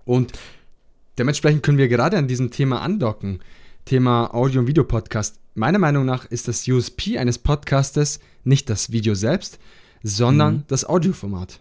[0.04, 0.32] Und
[1.18, 3.40] dementsprechend können wir gerade an diesem Thema andocken.
[3.84, 5.38] Thema Audio- und Videopodcast.
[5.54, 9.58] Meiner Meinung nach ist das USP eines Podcastes nicht das Video selbst,
[10.02, 11.60] sondern das Audioformat.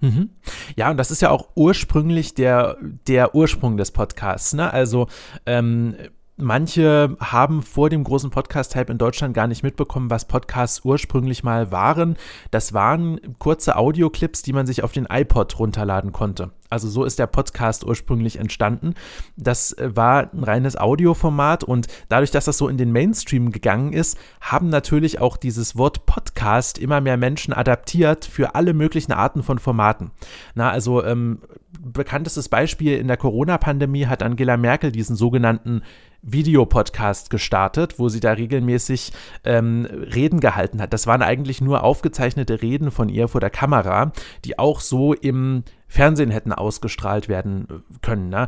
[0.00, 0.30] Mhm.
[0.76, 2.76] Ja, und das ist ja auch ursprünglich der,
[3.06, 4.52] der Ursprung des Podcasts.
[4.52, 4.72] Ne?
[4.72, 5.08] Also
[5.46, 5.94] ähm,
[6.42, 11.70] manche haben vor dem großen Podcast-Hype in Deutschland gar nicht mitbekommen, was Podcasts ursprünglich mal
[11.70, 12.16] waren.
[12.50, 16.50] Das waren kurze Audioclips, die man sich auf den iPod runterladen konnte.
[16.72, 18.94] Also so ist der Podcast ursprünglich entstanden.
[19.36, 23.92] Das äh, war ein reines Audioformat und dadurch, dass das so in den Mainstream gegangen
[23.92, 29.42] ist, haben natürlich auch dieses Wort Podcast immer mehr Menschen adaptiert für alle möglichen Arten
[29.42, 30.12] von Formaten.
[30.54, 31.42] Na, also ähm,
[31.82, 35.82] bekanntestes Beispiel in der Corona-Pandemie hat Angela Merkel diesen sogenannten
[36.22, 39.12] Videopodcast gestartet, wo sie da regelmäßig
[39.44, 40.92] ähm, Reden gehalten hat.
[40.92, 44.12] Das waren eigentlich nur aufgezeichnete Reden von ihr vor der Kamera,
[44.44, 48.28] die auch so im Fernsehen hätten ausgestrahlt werden äh, können.
[48.28, 48.46] Ne?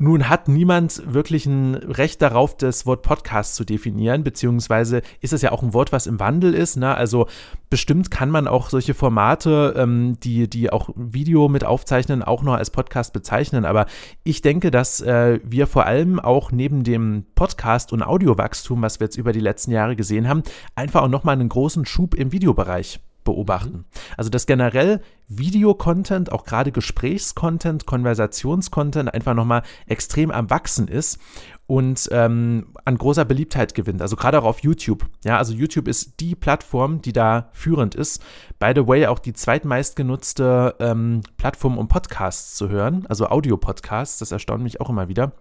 [0.00, 5.42] Nun hat niemand wirklich ein Recht darauf, das Wort Podcast zu definieren, beziehungsweise ist es
[5.42, 6.76] ja auch ein Wort, was im Wandel ist.
[6.76, 6.94] Ne?
[6.94, 7.26] Also
[7.68, 12.54] bestimmt kann man auch solche Formate, ähm, die, die auch Video mit aufzeichnen, auch noch
[12.54, 13.64] als Podcast bezeichnen.
[13.64, 13.86] Aber
[14.22, 19.06] ich denke, dass äh, wir vor allem auch neben dem Podcast- und Audiowachstum, was wir
[19.06, 20.44] jetzt über die letzten Jahre gesehen haben,
[20.76, 23.84] einfach auch nochmal einen großen Schub im Videobereich beobachten.
[24.16, 31.18] Also dass generell Videocontent, auch gerade Gesprächscontent, Konversationscontent einfach nochmal extrem am Wachsen ist
[31.66, 34.00] und ähm, an großer Beliebtheit gewinnt.
[34.00, 35.06] Also gerade auch auf YouTube.
[35.24, 38.22] Ja, also YouTube ist die Plattform, die da führend ist.
[38.58, 44.18] By the way, auch die zweitmeistgenutzte ähm, Plattform, um Podcasts zu hören, also Audio-Podcasts.
[44.18, 45.32] Das erstaunt mich auch immer wieder.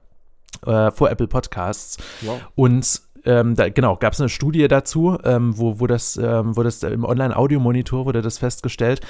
[0.66, 1.98] Äh, vor Apple Podcasts.
[2.22, 2.42] Wow.
[2.56, 6.64] Und ähm, da, genau, gab es eine Studie dazu, ähm, wo, wo das, ähm, wo
[6.64, 9.02] das im Online-Audio-Monitor wurde das festgestellt.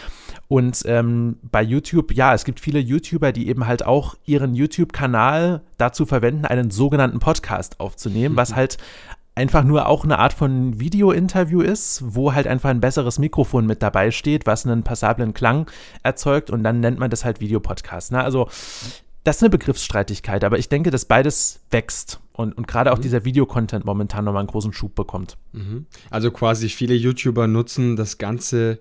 [0.48, 5.62] Und ähm, bei YouTube, ja, es gibt viele YouTuber, die eben halt auch ihren YouTube-Kanal
[5.78, 8.78] dazu verwenden, einen sogenannten Podcast aufzunehmen, was halt
[9.36, 13.84] einfach nur auch eine Art von Video-Interview ist, wo halt einfach ein besseres Mikrofon mit
[13.84, 15.70] dabei steht, was einen passablen Klang
[16.02, 18.14] erzeugt und dann nennt man das halt Videopodcast.
[18.14, 18.24] Ne?
[18.24, 18.50] Also
[19.28, 23.26] das ist eine Begriffsstreitigkeit, aber ich denke, dass beides wächst und, und gerade auch dieser
[23.26, 25.38] Videocontent momentan nochmal einen großen Schub bekommt.
[25.52, 25.86] Mhm.
[26.10, 28.80] Also quasi viele YouTuber nutzen das Ganze,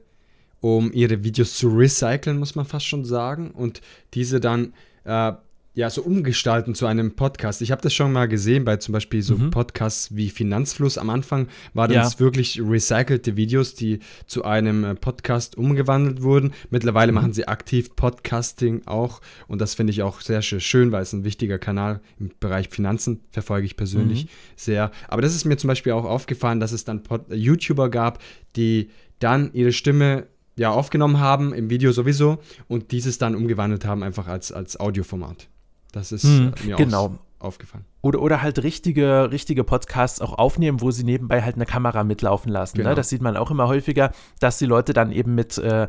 [0.60, 3.80] um ihre Videos zu recyceln, muss man fast schon sagen, und
[4.14, 5.32] diese dann äh,
[5.76, 7.60] ja so umgestalten zu einem Podcast.
[7.62, 9.50] Ich habe das schon mal gesehen bei zum Beispiel so Mhm.
[9.50, 10.96] Podcasts wie Finanzfluss.
[10.96, 12.02] Am Anfang waren Ja.
[12.02, 16.52] das wirklich recycelte Videos, die zu einem äh, Podcast umgewandelt wurden.
[16.70, 17.16] Mittlerweile Mhm.
[17.16, 21.12] machen sie aktiv Podcasting auch und das finde ich auch sehr schö- schön, weil es
[21.12, 24.28] ein wichtiger Kanal im Bereich Finanzen verfolge ich persönlich Mhm.
[24.56, 24.90] sehr.
[25.08, 28.18] Aber das ist mir zum Beispiel auch aufgefallen, dass es dann Pod YouTuber gab,
[28.56, 34.02] die dann ihre Stimme ja aufgenommen haben, im Video sowieso, und dieses dann umgewandelt haben,
[34.02, 35.48] einfach als, als Audioformat.
[35.92, 37.04] Das ist Hm, äh, mir genau.
[37.06, 37.84] auch aufgefallen.
[38.02, 42.50] Oder, oder halt richtige, richtige Podcasts auch aufnehmen, wo sie nebenbei halt eine Kamera mitlaufen
[42.50, 42.78] lassen.
[42.78, 42.90] Genau.
[42.90, 42.94] Ne?
[42.94, 45.88] Das sieht man auch immer häufiger, dass die Leute dann eben mit äh,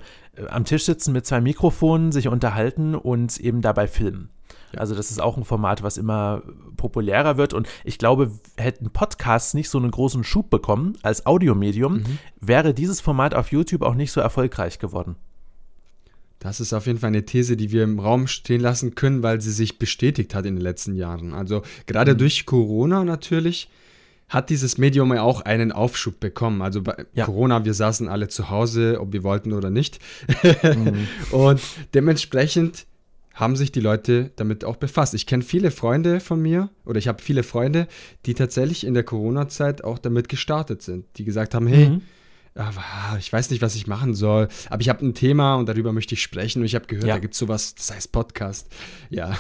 [0.50, 4.30] am Tisch sitzen mit zwei Mikrofonen, sich unterhalten und eben dabei filmen.
[4.76, 6.42] Also das ist auch ein Format, was immer
[6.76, 7.54] populärer wird.
[7.54, 12.20] Und ich glaube, hätten Podcasts nicht so einen großen Schub bekommen als Audiomedium, Mhm.
[12.42, 15.16] wäre dieses Format auf YouTube auch nicht so erfolgreich geworden.
[16.40, 19.42] Das ist auf jeden Fall eine These, die wir im Raum stehen lassen können, weil
[19.42, 21.34] sie sich bestätigt hat in den letzten Jahren.
[21.34, 22.18] Also gerade Mhm.
[22.20, 23.70] durch Corona natürlich
[24.30, 26.62] hat dieses Medium ja auch einen Aufschub bekommen.
[26.62, 27.26] Also bei Ja.
[27.26, 30.00] Corona, wir saßen alle zu Hause, ob wir wollten oder nicht.
[30.64, 31.08] Mhm.
[31.32, 31.62] Und
[31.94, 32.86] dementsprechend
[33.34, 35.14] haben sich die Leute damit auch befasst.
[35.14, 37.88] Ich kenne viele Freunde von mir oder ich habe viele Freunde,
[38.26, 42.02] die tatsächlich in der Corona-Zeit auch damit gestartet sind, die gesagt haben, hey, Mhm.
[42.58, 45.94] Aber ich weiß nicht, was ich machen soll, aber ich habe ein Thema und darüber
[45.94, 47.14] möchte ich sprechen und ich habe gehört, Ja.
[47.16, 48.68] da gibt es sowas, das heißt Podcast.
[49.10, 49.32] Ja.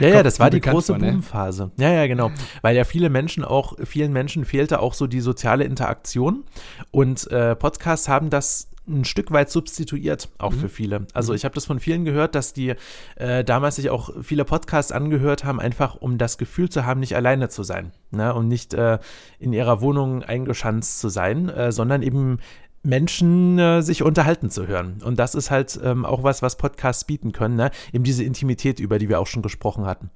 [0.00, 1.12] Ja, ja, das war die große vor, ne?
[1.12, 1.70] Boomphase.
[1.78, 2.30] Ja, ja, genau.
[2.62, 6.44] Weil ja viele Menschen auch, vielen Menschen fehlte auch so die soziale Interaktion.
[6.90, 10.58] Und äh, Podcasts haben das ein Stück weit substituiert, auch Mhm.
[10.58, 11.06] für viele.
[11.12, 12.74] Also ich habe das von vielen gehört, dass die
[13.16, 17.14] äh, damals sich auch viele Podcasts angehört haben, einfach um das Gefühl zu haben, nicht
[17.16, 17.92] alleine zu sein.
[18.10, 18.34] Ne?
[18.34, 18.98] Und nicht äh,
[19.38, 22.38] in ihrer Wohnung eingeschanzt zu sein, äh, sondern eben
[22.82, 25.02] Menschen äh, sich unterhalten zu hören.
[25.04, 27.70] Und das ist halt ähm, auch was, was Podcasts bieten können, ne?
[27.92, 30.10] eben diese Intimität, über die wir auch schon gesprochen hatten.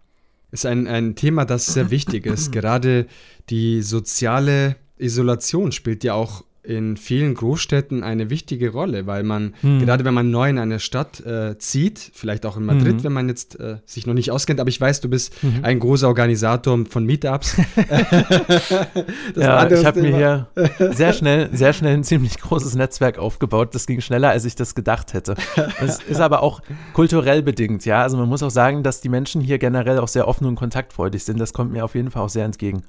[0.51, 2.53] Ist ein, ein Thema, das sehr wichtig ist.
[2.53, 3.07] Gerade
[3.51, 9.81] die soziale Isolation spielt ja auch in vielen Großstädten eine wichtige Rolle, weil man, hm.
[9.81, 13.05] gerade wenn man neu in eine Stadt äh, zieht, vielleicht auch in Madrid, hm.
[13.05, 15.61] wenn man jetzt äh, sich noch nicht auskennt, aber ich weiß, du bist hm.
[15.63, 17.57] ein großer Organisator von Meetups.
[19.37, 20.47] ja, ich habe mir hier
[20.93, 23.75] sehr schnell, sehr schnell ein ziemlich großes Netzwerk aufgebaut.
[23.75, 25.35] Das ging schneller, als ich das gedacht hätte.
[25.81, 26.61] Das ist aber auch
[26.93, 28.03] kulturell bedingt, ja.
[28.03, 31.25] Also man muss auch sagen, dass die Menschen hier generell auch sehr offen und kontaktfreudig
[31.25, 31.41] sind.
[31.41, 32.83] Das kommt mir auf jeden Fall auch sehr entgegen.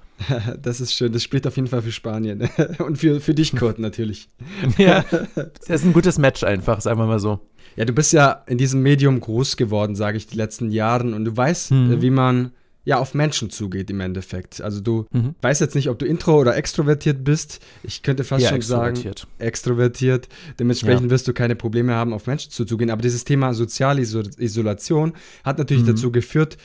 [0.61, 1.11] Das ist schön.
[1.11, 2.47] Das spricht auf jeden Fall für Spanien
[2.79, 4.29] und für, für dich, Kurt, natürlich.
[4.77, 7.39] Ja, das ist ein gutes Match einfach, sagen wir mal so.
[7.75, 11.25] Ja, du bist ja in diesem Medium groß geworden, sage ich, die letzten Jahren und
[11.25, 12.01] du weißt, mhm.
[12.01, 12.51] wie man
[12.85, 14.61] ja auf Menschen zugeht im Endeffekt.
[14.61, 15.35] Also du mhm.
[15.41, 17.61] weißt jetzt nicht, ob du intro oder extrovertiert bist.
[17.83, 19.19] Ich könnte fast ja, schon extrovertiert.
[19.19, 20.27] sagen, extrovertiert.
[20.59, 21.09] Dementsprechend ja.
[21.09, 22.89] wirst du keine Probleme haben, auf Menschen zuzugehen.
[22.89, 25.87] Aber dieses Thema soziale Isolation hat natürlich mhm.
[25.87, 26.57] dazu geführt,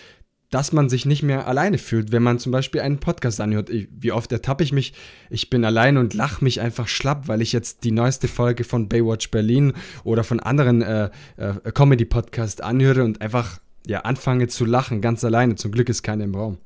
[0.50, 3.68] dass man sich nicht mehr alleine fühlt, wenn man zum Beispiel einen Podcast anhört.
[3.68, 4.94] Ich, wie oft ertappe ich mich,
[5.28, 8.88] ich bin allein und lache mich einfach schlapp, weil ich jetzt die neueste Folge von
[8.88, 15.00] Baywatch Berlin oder von anderen äh, äh, Comedy-Podcasts anhöre und einfach ja, anfange zu lachen,
[15.00, 15.56] ganz alleine.
[15.56, 16.58] Zum Glück ist keiner im Raum.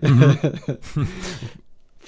[0.00, 0.38] Mhm.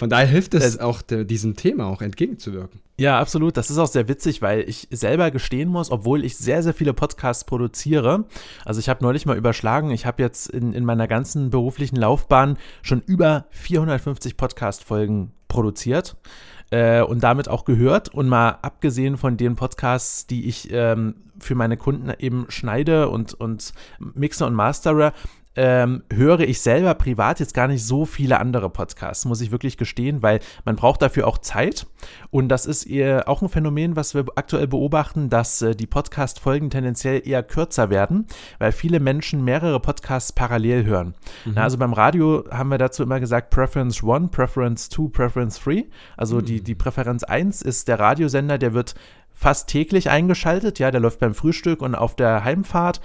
[0.01, 2.81] Von daher hilft es auch, der, diesem Thema auch entgegenzuwirken.
[2.97, 3.59] Ja, absolut.
[3.59, 6.95] Das ist auch sehr witzig, weil ich selber gestehen muss, obwohl ich sehr, sehr viele
[6.95, 8.25] Podcasts produziere.
[8.65, 12.57] Also ich habe neulich mal überschlagen, ich habe jetzt in, in meiner ganzen beruflichen Laufbahn
[12.81, 16.17] schon über 450 Podcast-Folgen produziert
[16.71, 18.09] äh, und damit auch gehört.
[18.09, 23.35] Und mal abgesehen von den Podcasts, die ich ähm, für meine Kunden eben schneide und,
[23.35, 25.13] und mixe und mastere,
[25.57, 29.77] ähm, höre ich selber privat jetzt gar nicht so viele andere Podcasts, muss ich wirklich
[29.77, 31.87] gestehen, weil man braucht dafür auch Zeit.
[32.31, 36.71] Und das ist eher auch ein Phänomen, was wir aktuell beobachten, dass äh, die Podcast-Folgen
[36.71, 38.27] tendenziell eher kürzer werden,
[38.59, 41.15] weil viele Menschen mehrere Podcasts parallel hören.
[41.45, 41.53] Mhm.
[41.57, 45.87] Na, also beim Radio haben wir dazu immer gesagt Preference 1, Preference 2, Preference 3.
[46.17, 46.45] Also mhm.
[46.45, 48.95] die, die Präferenz 1 ist der Radiosender, der wird
[49.41, 50.79] fast täglich eingeschaltet.
[50.79, 53.01] Ja, der läuft beim Frühstück und auf der Heimfahrt.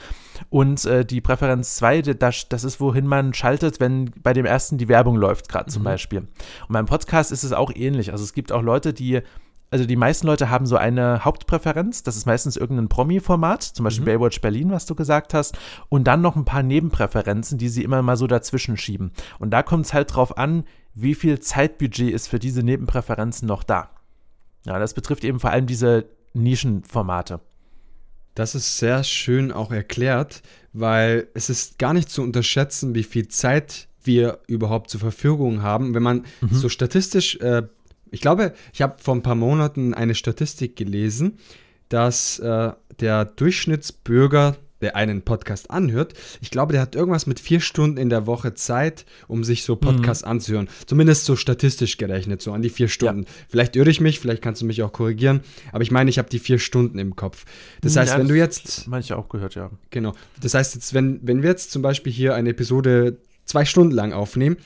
[0.50, 4.78] Und äh, die Präferenz 2, das, das ist, wohin man schaltet, wenn bei dem ersten
[4.78, 5.86] die Werbung läuft, gerade zum mhm.
[5.86, 6.19] Beispiel.
[6.19, 8.12] Und beim Podcast ist es auch ähnlich.
[8.12, 9.21] Also es gibt auch Leute, die
[9.71, 14.04] also die meisten Leute haben so eine Hauptpräferenz, das ist meistens irgendein Promi-Format, zum Beispiel
[14.04, 14.19] mhm.
[14.19, 15.58] Baywatch Berlin, was du gesagt hast,
[15.89, 19.12] und dann noch ein paar Nebenpräferenzen, die sie immer mal so dazwischen schieben.
[19.39, 23.63] Und da kommt es halt drauf an, wie viel Zeitbudget ist für diese Nebenpräferenzen noch
[23.63, 23.89] da.
[24.65, 27.41] Ja, das betrifft eben vor allem diese Nischenformate.
[28.36, 30.41] Das ist sehr schön auch erklärt,
[30.74, 35.93] weil es ist gar nicht zu unterschätzen, wie viel Zeit wir überhaupt zur Verfügung haben.
[35.93, 36.50] Wenn man mhm.
[36.52, 37.63] so statistisch, äh,
[38.12, 41.39] ich glaube, ich habe vor ein paar Monaten eine Statistik gelesen,
[41.89, 47.60] dass äh, der Durchschnittsbürger der einen Podcast anhört, ich glaube, der hat irgendwas mit vier
[47.60, 50.32] Stunden in der Woche Zeit, um sich so Podcasts mhm.
[50.32, 50.69] anzuhören.
[50.86, 53.24] Zumindest so statistisch gerechnet, so an die vier Stunden.
[53.24, 53.30] Ja.
[53.50, 56.30] Vielleicht irre ich mich, vielleicht kannst du mich auch korrigieren, aber ich meine, ich habe
[56.30, 57.45] die vier Stunden im Kopf.
[57.82, 58.88] Das heißt, ja, wenn du jetzt.
[58.88, 59.71] Manche auch gehört, ja.
[59.89, 60.13] Genau.
[60.39, 64.13] Das heißt, jetzt, wenn, wenn wir jetzt zum Beispiel hier eine Episode zwei Stunden lang
[64.13, 64.58] aufnehmen,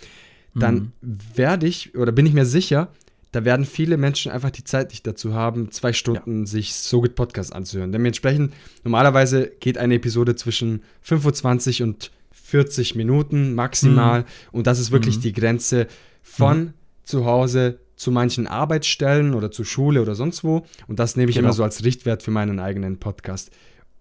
[0.54, 1.20] dann mhm.
[1.36, 2.90] werde ich oder bin ich mir sicher,
[3.32, 6.46] da werden viele Menschen einfach die Zeit nicht dazu haben, zwei Stunden ja.
[6.46, 7.92] sich So Good Podcast anzuhören.
[7.92, 14.22] Dementsprechend, normalerweise geht eine Episode zwischen 25 und 40 Minuten maximal.
[14.22, 14.26] Mhm.
[14.52, 15.22] Und das ist wirklich mhm.
[15.22, 15.88] die Grenze
[16.24, 16.74] von mhm.
[17.04, 20.66] zu Hause zu manchen Arbeitsstellen oder zur Schule oder sonst wo.
[20.88, 21.50] Und das nehme ich genau.
[21.50, 23.52] immer so als Richtwert für meinen eigenen Podcast.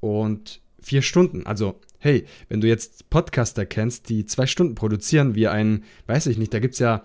[0.00, 5.48] Und vier Stunden, also hey, wenn du jetzt Podcaster kennst, die zwei Stunden produzieren, wie
[5.48, 7.02] ein, weiß ich nicht, da gibt es ja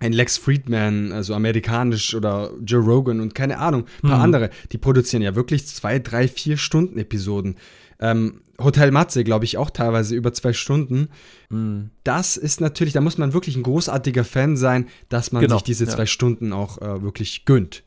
[0.00, 4.24] ein Lex Friedman, also amerikanisch oder Joe Rogan und keine Ahnung, ein paar mhm.
[4.24, 7.56] andere, die produzieren ja wirklich zwei, drei, vier Stunden Episoden.
[8.00, 11.08] Ähm, Hotel Matze, glaube ich, auch teilweise über zwei Stunden.
[11.48, 11.90] Mhm.
[12.04, 15.64] Das ist natürlich, da muss man wirklich ein großartiger Fan sein, dass man genau, sich
[15.64, 15.90] diese ja.
[15.90, 17.82] zwei Stunden auch äh, wirklich gönnt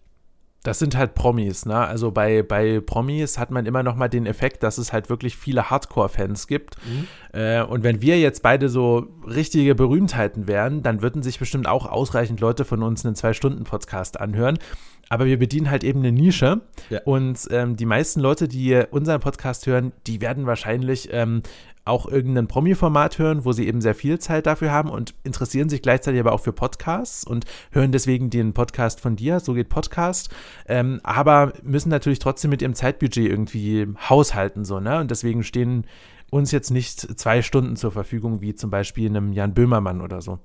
[0.68, 1.78] das sind halt Promis, ne?
[1.78, 5.38] Also bei, bei Promis hat man immer noch mal den Effekt, dass es halt wirklich
[5.38, 6.76] viele Hardcore-Fans gibt.
[6.86, 7.08] Mhm.
[7.32, 11.86] Äh, und wenn wir jetzt beide so richtige Berühmtheiten wären, dann würden sich bestimmt auch
[11.86, 14.60] ausreichend Leute von uns einen Zwei-Stunden-Podcast anhören.
[15.08, 16.60] Aber wir bedienen halt eben eine Nische.
[16.90, 17.00] Ja.
[17.06, 21.44] Und ähm, die meisten Leute, die unseren Podcast hören, die werden wahrscheinlich ähm,
[21.88, 25.82] auch irgendein Promi-Format hören, wo sie eben sehr viel Zeit dafür haben und interessieren sich
[25.82, 30.30] gleichzeitig aber auch für Podcasts und hören deswegen den Podcast von dir, so geht Podcast,
[30.68, 35.00] ähm, aber müssen natürlich trotzdem mit ihrem Zeitbudget irgendwie haushalten, so, ne?
[35.00, 35.86] Und deswegen stehen
[36.30, 40.40] uns jetzt nicht zwei Stunden zur Verfügung, wie zum Beispiel einem Jan Böhmermann oder so.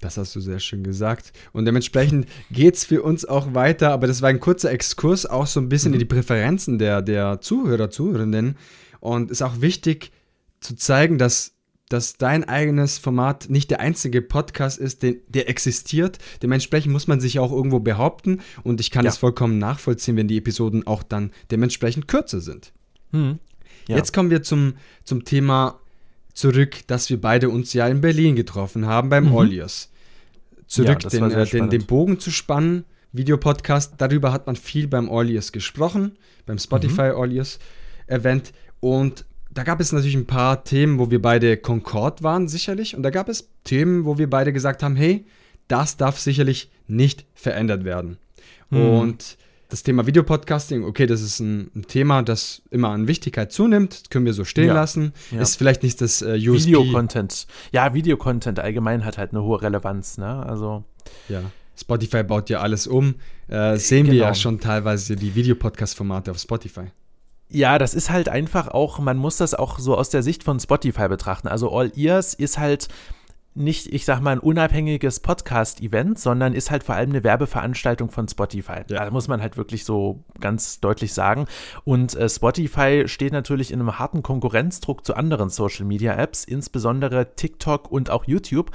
[0.00, 1.32] Das hast du sehr schön gesagt.
[1.52, 5.46] Und dementsprechend geht es für uns auch weiter, aber das war ein kurzer Exkurs, auch
[5.46, 5.94] so ein bisschen mhm.
[5.94, 8.56] in die Präferenzen der, der Zuhörer, Zuhörenden.
[9.00, 10.12] Und ist auch wichtig
[10.60, 11.52] zu zeigen, dass,
[11.88, 16.18] dass dein eigenes Format nicht der einzige Podcast ist, den, der existiert.
[16.42, 18.40] Dementsprechend muss man sich auch irgendwo behaupten.
[18.62, 19.20] Und ich kann es ja.
[19.20, 22.72] vollkommen nachvollziehen, wenn die Episoden auch dann dementsprechend kürzer sind.
[23.12, 23.38] Mhm.
[23.88, 23.96] Ja.
[23.96, 25.80] Jetzt kommen wir zum, zum Thema
[26.34, 29.34] zurück, dass wir beide uns ja in Berlin getroffen haben beim mhm.
[29.34, 29.90] Olios.
[30.66, 32.84] Zurück ja, den, äh, den, den, Bogen zu spannen.
[33.12, 37.16] Videopodcast, darüber hat man viel beim Olios gesprochen, beim Spotify mhm.
[37.16, 37.58] Olios
[38.06, 38.52] Event.
[38.78, 42.96] Und da gab es natürlich ein paar Themen, wo wir beide Concord waren, sicherlich.
[42.96, 45.26] Und da gab es Themen, wo wir beide gesagt haben, hey,
[45.68, 48.18] das darf sicherlich nicht verändert werden.
[48.70, 48.80] Mhm.
[48.80, 49.36] Und
[49.68, 54.10] das Thema Videopodcasting, okay, das ist ein, ein, Thema, das immer an Wichtigkeit zunimmt, das
[54.10, 55.12] können wir so stehen ja, lassen.
[55.30, 55.40] Ja.
[55.40, 56.68] Ist vielleicht nicht das äh, USP.
[56.68, 57.46] Videocontent.
[57.72, 60.44] Ja, Videocontent allgemein hat halt eine hohe Relevanz, ne?
[60.44, 60.84] Also.
[61.28, 61.42] Ja.
[61.76, 63.14] Spotify baut ja alles um.
[63.48, 64.12] Äh, sehen genau.
[64.12, 64.34] wir ja genau.
[64.34, 66.88] schon teilweise die Videopodcast-Formate auf Spotify.
[67.52, 70.60] Ja, das ist halt einfach auch, man muss das auch so aus der Sicht von
[70.60, 71.48] Spotify betrachten.
[71.48, 72.88] Also All Ears ist halt
[73.54, 78.28] nicht, ich sag mal, ein unabhängiges Podcast-Event, sondern ist halt vor allem eine Werbeveranstaltung von
[78.28, 78.82] Spotify.
[78.88, 79.04] Ja.
[79.04, 81.46] Da muss man halt wirklich so ganz deutlich sagen.
[81.84, 88.10] Und äh, Spotify steht natürlich in einem harten Konkurrenzdruck zu anderen Social-Media-Apps, insbesondere TikTok und
[88.10, 88.70] auch YouTube,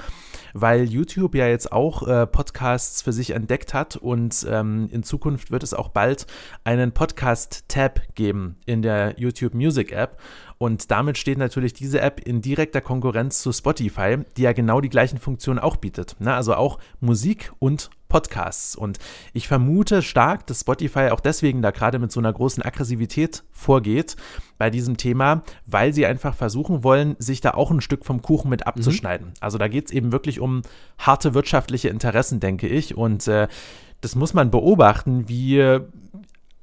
[0.52, 5.50] weil YouTube ja jetzt auch äh, Podcasts für sich entdeckt hat und ähm, in Zukunft
[5.50, 6.26] wird es auch bald
[6.64, 10.18] einen Podcast-Tab geben in der YouTube Music App.
[10.58, 14.88] Und damit steht natürlich diese App in direkter Konkurrenz zu Spotify, die ja genau die
[14.88, 16.16] gleichen Funktionen auch bietet.
[16.18, 16.32] Ne?
[16.34, 18.76] Also auch Musik und Podcasts.
[18.76, 18.98] Und
[19.34, 24.16] ich vermute stark, dass Spotify auch deswegen da gerade mit so einer großen Aggressivität vorgeht
[24.58, 28.48] bei diesem Thema, weil sie einfach versuchen wollen, sich da auch ein Stück vom Kuchen
[28.48, 29.28] mit abzuschneiden.
[29.28, 29.34] Mhm.
[29.40, 30.62] Also da geht es eben wirklich um
[30.98, 32.96] harte wirtschaftliche Interessen, denke ich.
[32.96, 33.48] Und äh,
[34.00, 35.80] das muss man beobachten, wie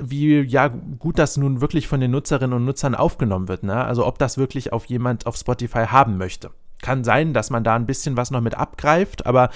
[0.10, 3.64] wie ja gut das nun wirklich von den Nutzerinnen und Nutzern aufgenommen wird.
[3.64, 3.84] Ne?
[3.84, 6.52] Also ob das wirklich auf jemand auf Spotify haben möchte.
[6.82, 9.50] Kann sein, dass man da ein bisschen was noch mit abgreift, aber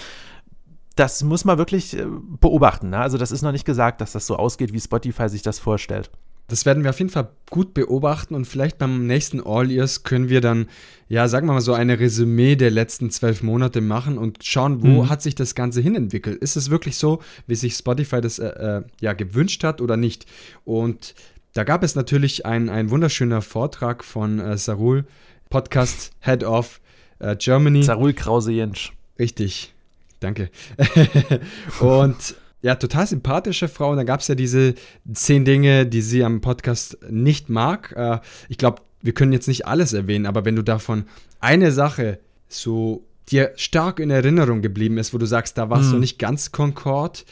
[0.96, 2.90] das muss man wirklich äh, beobachten.
[2.90, 3.00] Ne?
[3.00, 6.12] Also das ist noch nicht gesagt, dass das so ausgeht, wie Spotify sich das vorstellt.
[6.48, 10.30] Das werden wir auf jeden Fall gut beobachten und vielleicht beim nächsten All Ears können
[10.30, 10.68] wir dann,
[11.10, 15.04] ja, sagen wir mal so eine Resümee der letzten zwölf Monate machen und schauen, wo
[15.04, 15.10] mhm.
[15.10, 16.42] hat sich das Ganze hinentwickelt.
[16.42, 20.26] Ist es wirklich so, wie sich Spotify das äh, äh, ja gewünscht hat oder nicht?
[20.64, 21.16] Und
[21.54, 25.06] da gab es natürlich ein, ein wunderschöner Vortrag von äh, Sarul,
[25.50, 26.80] Podcast Head of
[27.20, 27.84] äh, Germany.
[27.84, 28.94] Sarul Krause-Jensch.
[29.20, 29.74] Richtig,
[30.20, 30.50] danke.
[31.82, 33.92] und ja, total sympathische Frau.
[33.92, 34.76] Und da gab es ja diese
[35.12, 37.94] zehn Dinge, die sie am Podcast nicht mag.
[37.96, 41.06] Äh, ich glaube, wir können jetzt nicht alles erwähnen, aber wenn du davon
[41.40, 45.94] eine Sache so dir stark in Erinnerung geblieben ist, wo du sagst, da warst hm.
[45.94, 47.26] du nicht ganz Concord.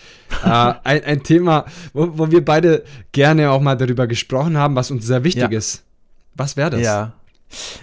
[0.44, 0.48] äh,
[0.84, 2.84] ein, ein, Thema, wo, wo, wir beide
[3.14, 5.58] gerne auch mal darüber gesprochen haben, was uns sehr wichtig ja.
[5.58, 5.84] ist.
[6.36, 6.82] Was wäre das?
[6.82, 7.14] Ja.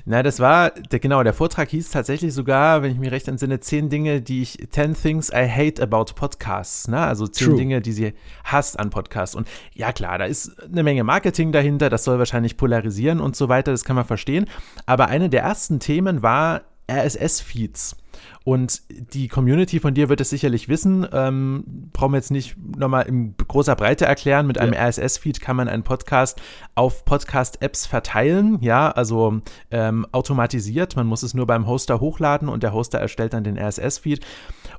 [0.05, 3.61] Na, das war, der, genau, der Vortrag hieß tatsächlich sogar, wenn ich mich recht entsinne,
[3.61, 7.01] zehn Dinge, die ich, 10 Things I Hate About Podcasts, ne?
[7.01, 7.57] Also zehn True.
[7.57, 9.35] Dinge, die sie hasst an Podcasts.
[9.35, 13.48] Und ja, klar, da ist eine Menge Marketing dahinter, das soll wahrscheinlich polarisieren und so
[13.48, 14.46] weiter, das kann man verstehen.
[14.87, 17.96] Aber eine der ersten Themen war RSS-Feeds.
[18.44, 21.06] Und die Community von dir wird es sicherlich wissen.
[21.12, 24.46] Ähm, brauchen wir jetzt nicht nochmal in großer Breite erklären.
[24.46, 24.88] Mit einem ja.
[24.88, 26.40] RSS-Feed kann man einen Podcast
[26.74, 28.58] auf Podcast-Apps verteilen.
[28.61, 30.96] Ja, also ähm, automatisiert.
[30.96, 34.20] Man muss es nur beim Hoster hochladen und der Hoster erstellt dann den RSS-Feed.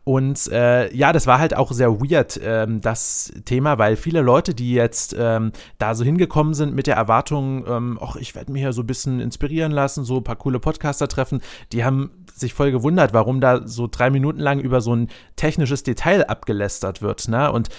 [0.04, 4.54] Und äh, ja, das war halt auch sehr weird, ähm, das Thema, weil viele Leute,
[4.54, 8.64] die jetzt ähm, da so hingekommen sind mit der Erwartung, ähm, ach, ich werde mich
[8.64, 12.54] ja so ein bisschen inspirieren lassen, so ein paar coole Podcaster treffen, die haben sich
[12.54, 17.28] voll gewundert, warum da so drei Minuten lang über so ein technisches Detail abgelästert wird.
[17.28, 17.52] Ne?
[17.52, 17.70] Und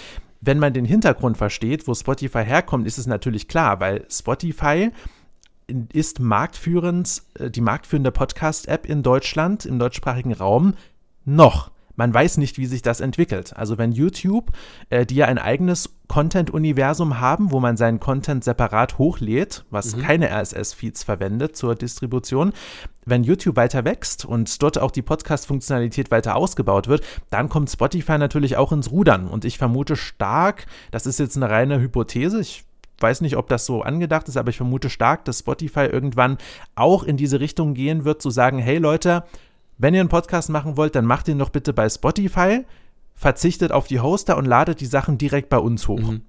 [0.41, 4.91] wenn man den Hintergrund versteht, wo Spotify herkommt, ist es natürlich klar, weil Spotify
[5.91, 10.75] ist marktführend, äh, die marktführende Podcast-App in Deutschland, im deutschsprachigen Raum,
[11.25, 13.55] noch man weiß nicht, wie sich das entwickelt.
[13.55, 14.51] Also wenn YouTube,
[14.89, 20.01] äh, die ja ein eigenes Content-Universum haben, wo man seinen Content separat hochlädt, was mhm.
[20.01, 22.53] keine RSS-Feeds verwendet zur Distribution,
[23.05, 28.17] wenn YouTube weiter wächst und dort auch die Podcast-Funktionalität weiter ausgebaut wird, dann kommt Spotify
[28.17, 29.27] natürlich auch ins Rudern.
[29.27, 32.65] Und ich vermute stark, das ist jetzt eine reine Hypothese, ich
[32.99, 36.37] weiß nicht, ob das so angedacht ist, aber ich vermute stark, dass Spotify irgendwann
[36.75, 39.23] auch in diese Richtung gehen wird, zu sagen, hey Leute,
[39.77, 42.65] wenn ihr einen Podcast machen wollt, dann macht ihn doch bitte bei Spotify,
[43.13, 45.99] verzichtet auf die Hoster und ladet die Sachen direkt bei uns hoch.
[45.99, 46.21] Mhm.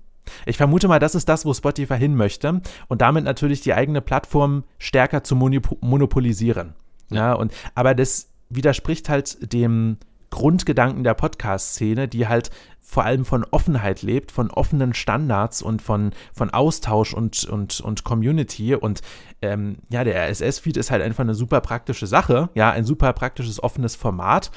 [0.44, 4.00] Ich vermute mal, das ist das, wo Spotify hin möchte und damit natürlich die eigene
[4.00, 6.74] Plattform stärker zu monopolisieren.
[7.10, 9.98] Ja, und aber das widerspricht halt dem
[10.30, 12.50] Grundgedanken der Podcast-Szene, die halt
[12.80, 18.04] vor allem von Offenheit lebt, von offenen Standards und von, von Austausch und, und, und
[18.04, 18.74] Community.
[18.74, 19.00] Und
[19.42, 23.62] ähm, ja, der RSS-Feed ist halt einfach eine super praktische Sache, ja, ein super praktisches
[23.62, 24.52] offenes Format.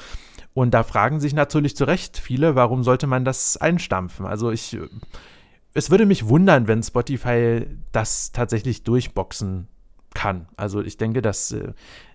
[0.52, 4.26] Und da fragen sich natürlich zu Recht viele, warum sollte man das einstampfen?
[4.26, 4.78] Also ich,
[5.74, 9.68] es würde mich wundern, wenn Spotify das tatsächlich durchboxen
[10.14, 10.48] kann.
[10.56, 11.72] Also ich denke, dass äh,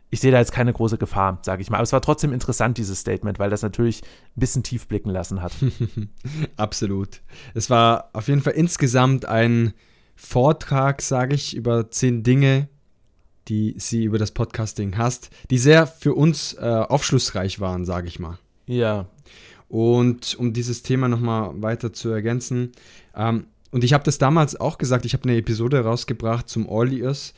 [0.09, 1.77] ich sehe da jetzt keine große Gefahr, sage ich mal.
[1.77, 5.41] Aber es war trotzdem interessant, dieses Statement, weil das natürlich ein bisschen tief blicken lassen
[5.41, 5.53] hat.
[6.57, 7.21] Absolut.
[7.53, 9.73] Es war auf jeden Fall insgesamt ein
[10.15, 12.69] Vortrag, sage ich, über zehn Dinge,
[13.47, 18.19] die sie über das Podcasting hast, die sehr für uns äh, aufschlussreich waren, sage ich
[18.19, 18.39] mal.
[18.67, 19.07] Ja.
[19.68, 22.72] Und um dieses Thema nochmal weiter zu ergänzen,
[23.16, 26.93] ähm, und ich habe das damals auch gesagt, ich habe eine Episode rausgebracht zum All
[26.93, 27.34] Ears,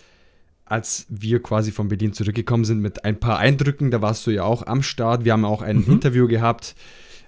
[0.66, 4.44] als wir quasi von Berlin zurückgekommen sind mit ein paar Eindrücken, da warst du ja
[4.44, 5.26] auch am Start.
[5.26, 5.94] Wir haben auch ein mhm.
[5.94, 6.76] Interview gehabt.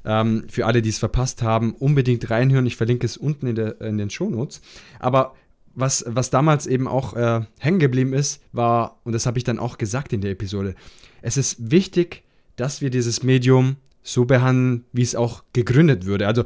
[0.06, 2.66] Ähm, für alle, die es verpasst haben, unbedingt reinhören.
[2.66, 4.62] Ich verlinke es unten in, der, in den Shownotes.
[5.00, 5.36] Aber
[5.76, 9.60] was, was damals eben auch äh, hängen geblieben ist, war, und das habe ich dann
[9.60, 10.76] auch gesagt in der Episode,
[11.22, 12.24] es ist wichtig,
[12.56, 16.28] dass wir dieses Medium so behandeln, wie es auch gegründet würde.
[16.28, 16.43] Also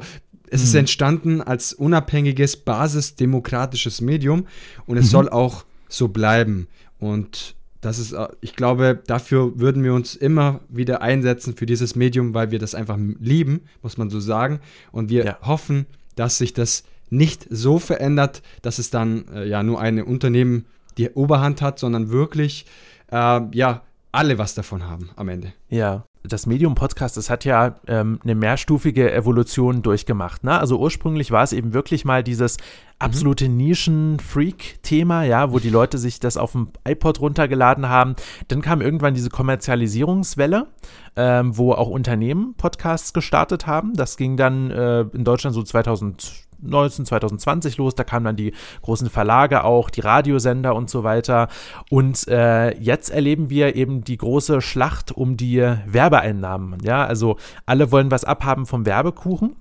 [0.48, 0.66] es mhm.
[0.66, 4.46] ist entstanden als unabhängiges, basisdemokratisches Medium
[4.86, 5.10] und es mhm.
[5.10, 6.68] soll auch so bleiben.
[6.98, 11.96] Und das ist, äh, ich glaube, dafür würden wir uns immer wieder einsetzen für dieses
[11.96, 14.60] Medium, weil wir das einfach lieben, muss man so sagen.
[14.92, 15.38] Und wir ja.
[15.42, 15.86] hoffen,
[16.16, 20.66] dass sich das nicht so verändert, dass es dann äh, ja nur ein Unternehmen
[20.98, 22.66] die Oberhand hat, sondern wirklich
[23.10, 23.82] äh, ja
[24.12, 25.52] alle was davon haben am Ende.
[25.68, 30.42] Ja das Medium Podcast, das hat ja ähm, eine mehrstufige Evolution durchgemacht.
[30.42, 30.58] Ne?
[30.58, 32.56] Also ursprünglich war es eben wirklich mal dieses
[32.98, 33.56] absolute mhm.
[33.58, 38.14] Nischen-Freak-Thema, ja, wo die Leute sich das auf dem iPod runtergeladen haben.
[38.48, 40.68] Dann kam irgendwann diese Kommerzialisierungswelle,
[41.16, 43.92] ähm, wo auch Unternehmen Podcasts gestartet haben.
[43.92, 47.94] Das ging dann äh, in Deutschland so 2000 2019, 2020 los.
[47.94, 48.52] Da kamen dann die
[48.82, 51.48] großen Verlage auch, die Radiosender und so weiter.
[51.90, 56.78] Und äh, jetzt erleben wir eben die große Schlacht um die Werbeeinnahmen.
[56.82, 57.36] Ja, also
[57.66, 59.56] alle wollen was abhaben vom Werbekuchen.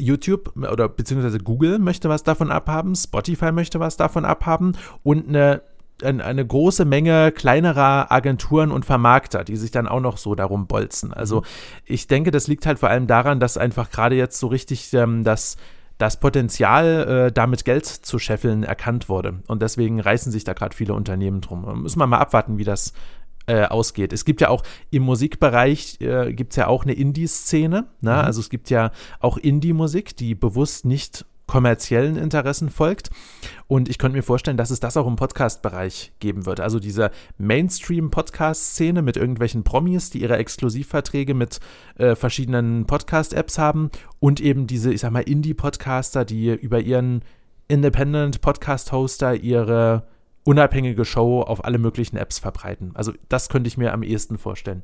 [0.00, 5.62] YouTube oder beziehungsweise Google möchte was davon abhaben, Spotify möchte was davon abhaben und eine
[6.02, 11.12] eine große Menge kleinerer Agenturen und Vermarkter, die sich dann auch noch so darum bolzen.
[11.12, 11.44] Also mhm.
[11.84, 15.22] ich denke, das liegt halt vor allem daran, dass einfach gerade jetzt so richtig ähm,
[15.22, 15.56] das
[15.98, 19.42] das Potenzial, äh, damit Geld zu scheffeln, erkannt wurde.
[19.46, 21.82] Und deswegen reißen sich da gerade viele Unternehmen drum.
[21.82, 22.92] Müssen wir mal abwarten, wie das
[23.46, 24.12] äh, ausgeht.
[24.12, 27.86] Es gibt ja auch im Musikbereich äh, gibt es ja auch eine Indie-Szene.
[28.00, 28.10] Ne?
[28.10, 28.18] Mhm.
[28.18, 28.90] Also es gibt ja
[29.20, 33.10] auch Indie-Musik, die bewusst nicht kommerziellen Interessen folgt.
[33.66, 36.60] Und ich könnte mir vorstellen, dass es das auch im Podcast-Bereich geben wird.
[36.60, 41.60] Also diese Mainstream-Podcast-Szene mit irgendwelchen Promis, die ihre Exklusivverträge mit
[41.96, 43.90] äh, verschiedenen Podcast-Apps haben
[44.20, 47.22] und eben diese, ich sag mal, Indie-Podcaster, die über ihren
[47.68, 50.06] Independent Podcast-Hoster ihre
[50.44, 52.92] unabhängige Show auf alle möglichen Apps verbreiten.
[52.94, 54.82] Also das könnte ich mir am ehesten vorstellen.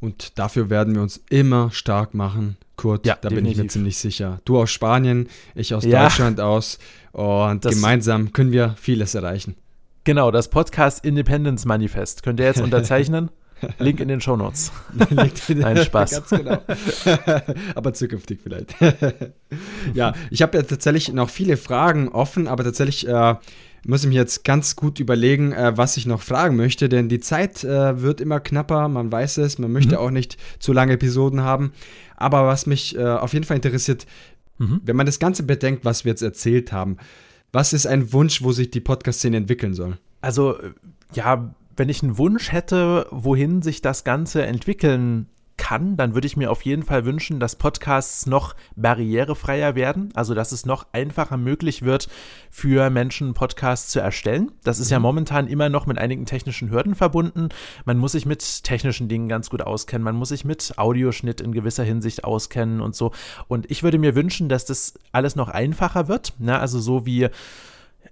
[0.00, 3.04] Und dafür werden wir uns immer stark machen, Kurt.
[3.04, 3.44] Ja, da definitiv.
[3.44, 4.40] bin ich mir ziemlich sicher.
[4.46, 6.04] Du aus Spanien, ich aus ja.
[6.04, 6.78] Deutschland aus.
[7.12, 9.56] Und das gemeinsam können wir vieles erreichen.
[10.04, 12.22] Genau, das Podcast Independence Manifest.
[12.22, 13.30] Könnt ihr jetzt unterzeichnen?
[13.80, 14.70] Link in den Show Notes.
[15.48, 16.30] Nein, Spaß.
[16.30, 16.62] Genau.
[17.74, 18.74] aber zukünftig vielleicht.
[19.92, 23.34] ja, ich habe ja tatsächlich noch viele Fragen offen, aber tatsächlich äh,
[23.86, 27.20] muss ich mir jetzt ganz gut überlegen, äh, was ich noch fragen möchte, denn die
[27.20, 30.00] Zeit äh, wird immer knapper, man weiß es, man möchte mhm.
[30.00, 31.72] auch nicht zu lange Episoden haben.
[32.18, 34.06] Aber was mich äh, auf jeden Fall interessiert,
[34.58, 34.80] mhm.
[34.84, 36.98] wenn man das Ganze bedenkt, was wir jetzt erzählt haben,
[37.52, 39.96] was ist ein Wunsch, wo sich die Podcast-Szene entwickeln soll?
[40.20, 40.58] Also,
[41.14, 45.28] ja, wenn ich einen Wunsch hätte, wohin sich das Ganze entwickeln
[45.58, 50.34] kann, dann würde ich mir auf jeden Fall wünschen, dass Podcasts noch barrierefreier werden, also
[50.34, 52.08] dass es noch einfacher möglich wird,
[52.50, 54.52] für Menschen Podcasts zu erstellen.
[54.64, 54.92] Das ist mhm.
[54.92, 57.50] ja momentan immer noch mit einigen technischen Hürden verbunden.
[57.84, 61.52] Man muss sich mit technischen Dingen ganz gut auskennen, man muss sich mit Audioschnitt in
[61.52, 63.12] gewisser Hinsicht auskennen und so.
[63.48, 66.58] Und ich würde mir wünschen, dass das alles noch einfacher wird, ne?
[66.58, 67.28] also so wie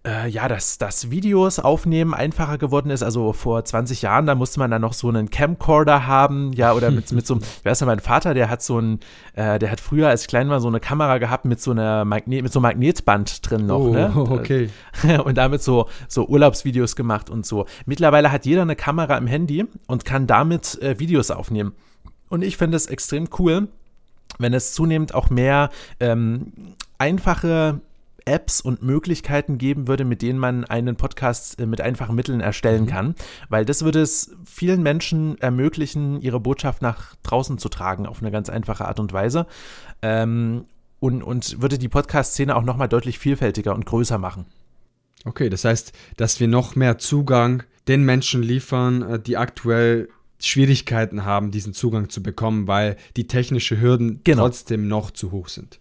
[0.06, 3.02] äh, ja, dass das Videos aufnehmen einfacher geworden ist.
[3.02, 6.90] Also vor 20 Jahren, da musste man dann noch so einen Camcorder haben, ja, oder
[6.90, 9.00] mit, mit so einem, ich weiß ja, mein Vater, der hat so ein,
[9.34, 12.04] äh, der hat früher als ich klein war so eine Kamera gehabt mit so einer
[12.04, 14.12] Magnet, mit so einem Magnetband drin noch, oh, ne?
[14.16, 14.70] okay.
[15.24, 17.66] Und damit so, so Urlaubsvideos gemacht und so.
[17.84, 21.72] Mittlerweile hat jeder eine Kamera im Handy und kann damit äh, Videos aufnehmen.
[22.28, 23.68] Und ich finde es extrem cool,
[24.38, 26.52] wenn es zunehmend auch mehr ähm,
[26.98, 27.80] einfache
[28.26, 32.82] Apps und Möglichkeiten geben würde, mit denen man einen Podcast äh, mit einfachen Mitteln erstellen
[32.82, 32.88] mhm.
[32.88, 33.14] kann,
[33.48, 38.30] weil das würde es vielen Menschen ermöglichen, ihre Botschaft nach draußen zu tragen auf eine
[38.30, 39.46] ganz einfache Art und Weise.
[40.02, 40.66] Ähm,
[40.98, 44.46] und, und würde die Podcast-Szene auch nochmal deutlich vielfältiger und größer machen.
[45.24, 50.08] Okay, das heißt, dass wir noch mehr Zugang den Menschen liefern, äh, die aktuell
[50.38, 54.44] Schwierigkeiten haben, diesen Zugang zu bekommen, weil die technischen Hürden genau.
[54.44, 55.80] trotzdem noch zu hoch sind.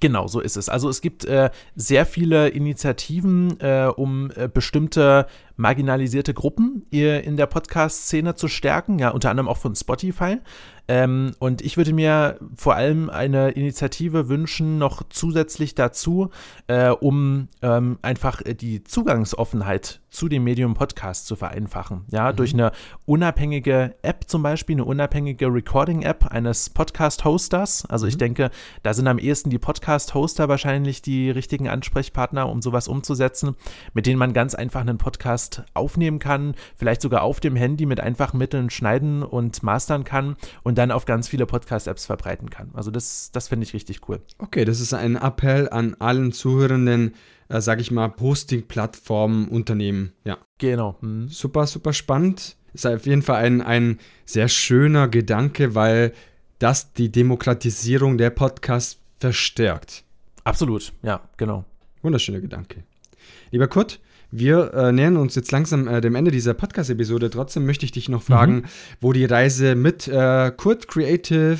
[0.00, 0.68] Genau, so ist es.
[0.68, 5.26] Also es gibt äh, sehr viele Initiativen, äh, um äh, bestimmte
[5.56, 10.38] marginalisierte Gruppen in der Podcast-Szene zu stärken, ja, unter anderem auch von Spotify.
[10.88, 16.30] Ähm, und ich würde mir vor allem eine Initiative wünschen, noch zusätzlich dazu,
[16.68, 22.04] äh, um ähm, einfach die Zugangsoffenheit zu dem Medium Podcast zu vereinfachen.
[22.10, 22.36] Ja, mhm.
[22.36, 22.72] durch eine
[23.04, 27.86] unabhängige App zum Beispiel, eine unabhängige Recording-App eines Podcast-Hosters.
[27.86, 28.10] Also mhm.
[28.10, 28.50] ich denke,
[28.82, 33.56] da sind am ehesten die Podcast-Hoster wahrscheinlich die richtigen Ansprechpartner, um sowas umzusetzen,
[33.92, 38.00] mit denen man ganz einfach einen Podcast aufnehmen kann, vielleicht sogar auf dem Handy mit
[38.00, 42.70] einfachen Mitteln schneiden und mastern kann und dann auf ganz viele Podcast-Apps verbreiten kann.
[42.74, 44.20] Also das, das finde ich richtig cool.
[44.38, 47.14] Okay, das ist ein Appell an allen Zuhörenden,
[47.48, 50.12] äh, sage ich mal, Hosting-Plattformen, Unternehmen.
[50.24, 50.38] Ja.
[50.58, 50.96] Genau.
[51.00, 51.28] Mhm.
[51.28, 52.56] Super, super spannend.
[52.72, 56.12] Ist auf jeden Fall ein, ein sehr schöner Gedanke, weil
[56.58, 60.04] das die Demokratisierung der Podcasts verstärkt.
[60.44, 61.64] Absolut, ja, genau.
[62.02, 62.84] Wunderschöner Gedanke.
[63.50, 67.30] Lieber Kurt, wir äh, nähern uns jetzt langsam äh, dem Ende dieser Podcast-Episode.
[67.30, 68.64] Trotzdem möchte ich dich noch fragen, mhm.
[69.00, 71.58] wo die Reise mit äh, Kurt Creative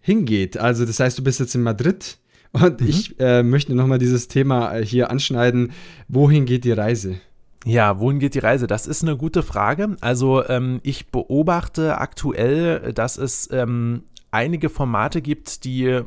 [0.00, 0.58] hingeht.
[0.58, 2.18] Also, das heißt, du bist jetzt in Madrid
[2.52, 2.86] und mhm.
[2.86, 5.72] ich äh, möchte nochmal dieses Thema äh, hier anschneiden.
[6.08, 7.20] Wohin geht die Reise?
[7.64, 8.66] Ja, wohin geht die Reise?
[8.66, 9.96] Das ist eine gute Frage.
[10.00, 16.00] Also ähm, ich beobachte aktuell, dass es ähm, einige Formate gibt, die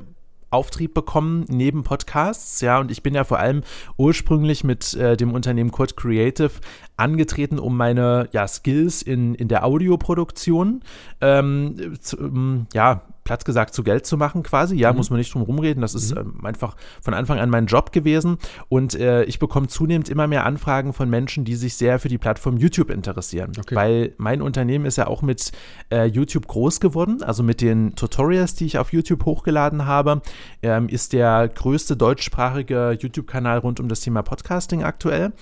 [0.53, 3.63] Auftrieb bekommen neben Podcasts, ja, und ich bin ja vor allem
[3.97, 6.51] ursprünglich mit äh, dem Unternehmen Code Creative
[6.95, 10.81] angetreten, um meine ja, Skills in, in der Audioproduktion
[11.21, 14.75] ähm, zu, ähm, ja, Platz gesagt, zu Geld zu machen quasi.
[14.75, 14.97] Ja, mhm.
[14.97, 15.81] muss man nicht drum rumreden.
[15.81, 16.35] Das ist mhm.
[16.39, 18.37] ähm, einfach von Anfang an mein Job gewesen.
[18.69, 22.17] Und äh, ich bekomme zunehmend immer mehr Anfragen von Menschen, die sich sehr für die
[22.17, 23.51] Plattform YouTube interessieren.
[23.57, 23.75] Okay.
[23.75, 25.51] Weil mein Unternehmen ist ja auch mit
[25.91, 27.23] äh, YouTube groß geworden.
[27.23, 30.21] Also mit den Tutorials, die ich auf YouTube hochgeladen habe,
[30.61, 35.33] ähm, ist der größte deutschsprachige YouTube-Kanal rund um das Thema Podcasting aktuell.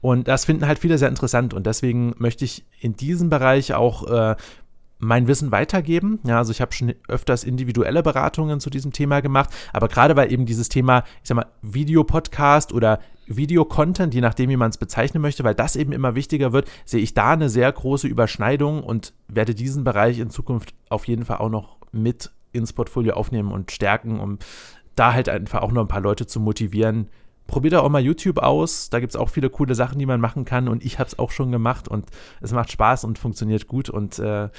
[0.00, 1.54] Und das finden halt viele sehr interessant.
[1.54, 4.36] Und deswegen möchte ich in diesem Bereich auch äh,
[4.98, 6.18] mein Wissen weitergeben.
[6.24, 10.32] Ja, also ich habe schon öfters individuelle Beratungen zu diesem Thema gemacht, aber gerade weil
[10.32, 15.20] eben dieses Thema, ich sag mal, Videopodcast oder Videocontent, je nachdem, wie man es bezeichnen
[15.22, 19.12] möchte, weil das eben immer wichtiger wird, sehe ich da eine sehr große Überschneidung und
[19.28, 23.70] werde diesen Bereich in Zukunft auf jeden Fall auch noch mit ins Portfolio aufnehmen und
[23.70, 24.38] stärken, um
[24.94, 27.08] da halt einfach auch noch ein paar Leute zu motivieren,
[27.48, 28.90] probiert auch mal YouTube aus.
[28.90, 30.68] Da gibt es auch viele coole Sachen, die man machen kann.
[30.68, 32.06] Und ich habe es auch schon gemacht und
[32.40, 33.90] es macht Spaß und funktioniert gut.
[33.90, 34.50] Und äh,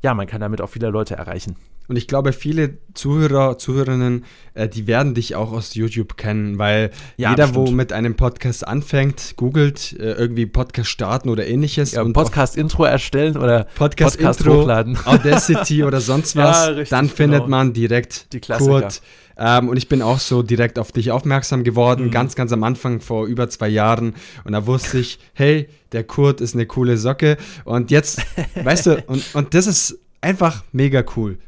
[0.00, 1.56] ja, man kann damit auch viele Leute erreichen.
[1.90, 4.24] Und ich glaube, viele Zuhörer, Zuhörerinnen,
[4.54, 7.68] äh, die werden dich auch aus YouTube kennen, weil ja, jeder, bestimmt.
[7.68, 11.90] wo mit einem Podcast anfängt, googelt äh, irgendwie Podcast starten oder ähnliches.
[11.90, 14.98] Ja, und Podcast-Intro erstellen oder Podcast, Podcast hochladen.
[15.04, 16.58] Audacity oder sonst was.
[16.58, 17.50] Ja, richtig, dann findet genau.
[17.50, 18.82] man direkt die Klassiker.
[18.82, 19.02] Kurt
[19.36, 22.10] ähm, und ich bin auch so direkt auf dich aufmerksam geworden, mhm.
[22.12, 24.14] ganz, ganz am Anfang vor über zwei Jahren.
[24.44, 27.36] Und da wusste ich, hey, der Kurt ist eine coole Socke.
[27.64, 28.22] Und jetzt,
[28.54, 31.38] weißt du, und, und das ist einfach mega cool.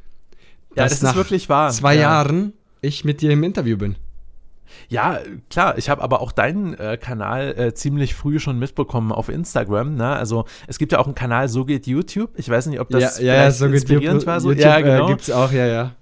[0.76, 1.70] Ja, das ist wirklich wahr.
[1.70, 2.02] Zwei ja.
[2.02, 3.96] Jahren ich mit dir im Interview bin.
[4.88, 5.20] Ja,
[5.50, 9.94] klar, ich habe aber auch deinen äh, Kanal äh, ziemlich früh schon mitbekommen auf Instagram.
[9.96, 10.08] Ne?
[10.08, 12.30] Also es gibt ja auch einen Kanal, so geht YouTube.
[12.36, 14.40] Ich weiß nicht, ob das ja, ja, so inspirierend war.
[14.40, 14.48] So.
[14.50, 15.06] YouTube, ja, äh, genau.
[15.06, 15.92] Äh, gibt's auch, ja, ja.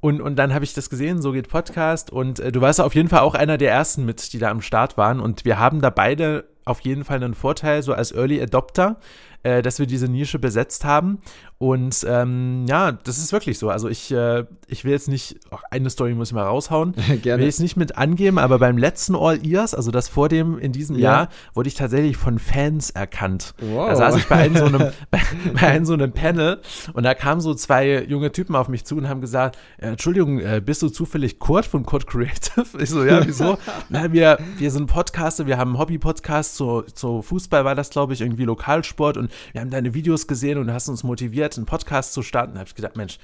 [0.00, 2.10] Und, und dann habe ich das gesehen, so geht Podcast.
[2.10, 4.60] Und äh, du warst auf jeden Fall auch einer der ersten mit, die da am
[4.60, 5.20] Start waren.
[5.20, 8.96] Und wir haben da beide auf jeden Fall einen Vorteil, so als Early Adopter,
[9.44, 11.18] äh, dass wir diese Nische besetzt haben.
[11.58, 13.70] Und ähm, ja, das ist wirklich so.
[13.70, 17.40] Also ich, äh, ich will jetzt nicht, oh, eine Story muss ich mal raushauen, Gerne.
[17.40, 20.58] will ich es nicht mit angeben, aber beim letzten All Ears, also das vor dem
[20.58, 21.12] in diesem ja.
[21.12, 23.54] Jahr, wurde ich tatsächlich von Fans erkannt.
[23.60, 23.88] Wow.
[23.88, 25.20] Da saß ich bei einem, so einem, bei,
[25.52, 26.60] bei einem so einem Panel
[26.92, 30.40] und da kamen so zwei junge Typen auf mich zu und haben gesagt, äh, Entschuldigung,
[30.40, 32.64] äh, bist du zufällig Kurt von Kurt Creative?
[32.84, 33.56] Ich so, ja, wieso?
[33.88, 38.12] Na, wir, wir sind Podcaster, wir haben einen Hobby-Podcast, zu, zu Fußball war das, glaube
[38.12, 41.66] ich, irgendwie Lokalsport und wir haben deine Videos gesehen und du hast uns motiviert, einen
[41.66, 42.54] Podcast zu starten.
[42.54, 43.18] Da habe ich gedacht, Mensch,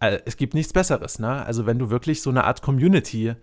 [0.00, 1.18] äh, es gibt nichts Besseres.
[1.18, 1.44] Ne?
[1.44, 3.34] Also wenn du wirklich so eine Art Community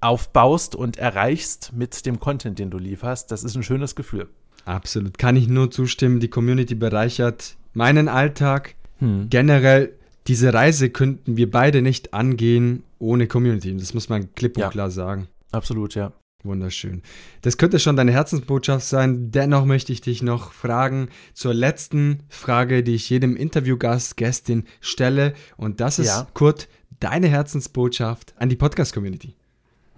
[0.00, 4.28] aufbaust und erreichst mit dem Content, den du lieferst, das ist ein schönes Gefühl.
[4.64, 5.18] Absolut.
[5.18, 6.20] Kann ich nur zustimmen.
[6.20, 8.74] Die Community bereichert meinen Alltag.
[8.98, 9.28] Hm.
[9.30, 9.92] Generell,
[10.26, 13.74] diese Reise könnten wir beide nicht angehen ohne Community.
[13.76, 14.68] Das muss man klipp und ja.
[14.68, 15.28] klar sagen.
[15.52, 16.12] Absolut, ja.
[16.42, 17.02] Wunderschön.
[17.42, 19.30] Das könnte schon deine Herzensbotschaft sein.
[19.30, 25.34] Dennoch möchte ich dich noch fragen zur letzten Frage, die ich jedem Interviewgast, Gästin stelle.
[25.58, 26.26] Und das ist, ja.
[26.32, 26.68] Kurt,
[26.98, 29.34] deine Herzensbotschaft an die Podcast-Community.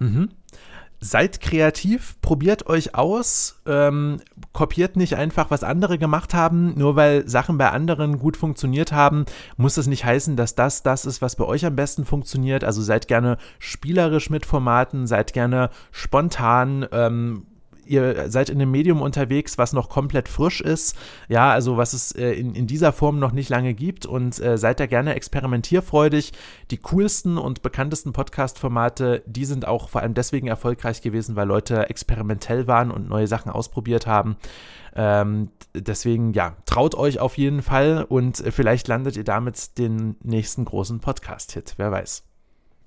[0.01, 0.31] Mhm.
[1.05, 4.21] Seid kreativ, probiert euch aus, ähm,
[4.53, 6.75] kopiert nicht einfach, was andere gemacht haben.
[6.79, 9.25] Nur weil Sachen bei anderen gut funktioniert haben,
[9.57, 12.63] muss das nicht heißen, dass das das ist, was bei euch am besten funktioniert.
[12.63, 17.47] Also seid gerne spielerisch mit Formaten, seid gerne spontan, ähm,
[17.87, 20.97] ihr seid in einem Medium unterwegs, was noch komplett frisch ist,
[21.29, 24.59] ja, also was es äh, in, in dieser Form noch nicht lange gibt und äh,
[24.59, 26.33] seid da gerne experimentierfreudig.
[26.71, 31.89] Die coolsten und bekanntesten Podcast-Formate, die sind auch vor allem deswegen erfolgreich gewesen, weil Leute
[31.91, 34.37] experimentell waren und neue Sachen ausprobiert haben.
[34.95, 40.17] Ähm, deswegen, ja, traut euch auf jeden Fall und äh, vielleicht landet ihr damit den
[40.23, 42.32] nächsten großen Podcast-Hit, wer weiß.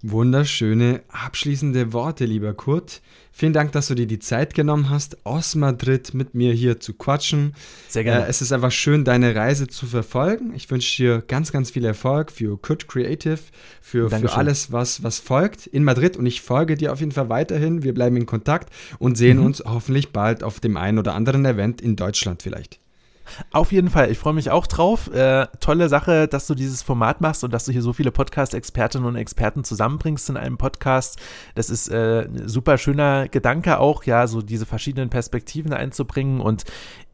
[0.02, 3.02] Wunderschöne abschließende Worte, lieber Kurt.
[3.32, 6.94] Vielen Dank, dass du dir die Zeit genommen hast, aus Madrid mit mir hier zu
[6.94, 7.54] quatschen.
[7.90, 8.26] Sehr gerne.
[8.26, 10.54] Äh, es ist einfach schön, deine Reise zu verfolgen.
[10.56, 13.40] Ich wünsche dir ganz, ganz viel Erfolg für Kurt Creative,
[13.82, 16.16] für, für alles, was, was folgt in Madrid.
[16.18, 17.84] Und ich folge dir auf jeden Fall weiterhin.
[17.84, 18.70] Wir bleiben in Kontakt
[19.00, 19.46] und sehen mhm.
[19.46, 22.80] uns hoffentlich bald auf dem einen oder anderen Event in Deutschland vielleicht.
[23.52, 25.12] Auf jeden Fall, ich freue mich auch drauf.
[25.14, 29.08] Äh, tolle Sache, dass du dieses Format machst und dass du hier so viele Podcast-Expertinnen
[29.08, 31.20] und Experten zusammenbringst in einem Podcast.
[31.56, 36.42] Das ist äh, ein super schöner Gedanke auch, ja, so diese verschiedenen Perspektiven einzubringen.
[36.42, 36.64] Und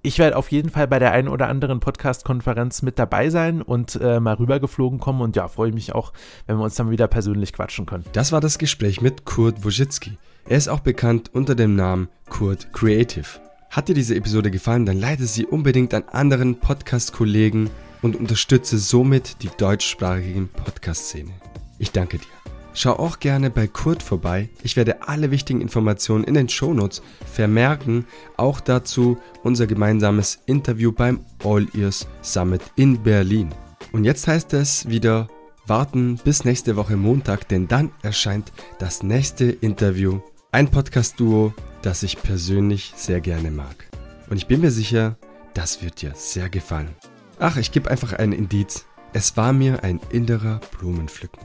[0.03, 3.99] ich werde auf jeden Fall bei der einen oder anderen Podcast-Konferenz mit dabei sein und
[4.01, 5.21] äh, mal rübergeflogen kommen.
[5.21, 6.13] Und ja, freue mich auch,
[6.47, 8.05] wenn wir uns dann wieder persönlich quatschen können.
[8.13, 10.17] Das war das Gespräch mit Kurt Wojcicki.
[10.47, 13.50] Er ist auch bekannt unter dem Namen Kurt Creative.
[13.71, 17.69] Hat dir diese Episode gefallen, dann leite sie unbedingt an anderen Podcast-Kollegen
[18.01, 21.31] und unterstütze somit die deutschsprachige Podcast-Szene.
[21.79, 22.27] Ich danke dir.
[22.73, 24.49] Schau auch gerne bei Kurt vorbei.
[24.61, 28.05] Ich werde alle wichtigen Informationen in den Shownotes vermerken.
[28.35, 33.55] Auch dazu unser gemeinsames Interview beim All Ears Summit in Berlin.
[33.93, 35.29] Und jetzt heißt es wieder
[35.65, 40.19] warten bis nächste Woche Montag, denn dann erscheint das nächste Interview.
[40.51, 43.87] Ein Podcast-Duo das ich persönlich sehr gerne mag.
[44.29, 45.17] Und ich bin mir sicher,
[45.53, 46.95] das wird dir sehr gefallen.
[47.39, 48.85] Ach, ich gebe einfach einen Indiz.
[49.13, 51.41] Es war mir ein innerer Blumenpflücken.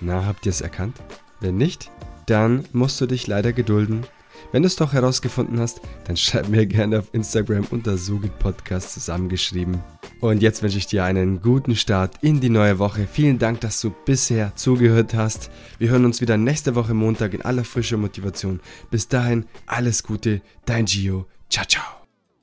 [0.00, 0.96] Na, habt ihr es erkannt?
[1.40, 1.90] Wenn nicht,
[2.26, 4.06] dann musst du dich leider gedulden.
[4.52, 8.92] Wenn du es doch herausgefunden hast, dann schreib mir gerne auf Instagram unter Sugit Podcast
[8.92, 9.80] zusammengeschrieben.
[10.20, 13.06] Und jetzt wünsche ich dir einen guten Start in die neue Woche.
[13.10, 15.50] Vielen Dank, dass du bisher zugehört hast.
[15.78, 18.60] Wir hören uns wieder nächste Woche Montag in aller frischer Motivation.
[18.90, 21.26] Bis dahin, alles Gute, dein Gio.
[21.48, 21.99] Ciao, ciao.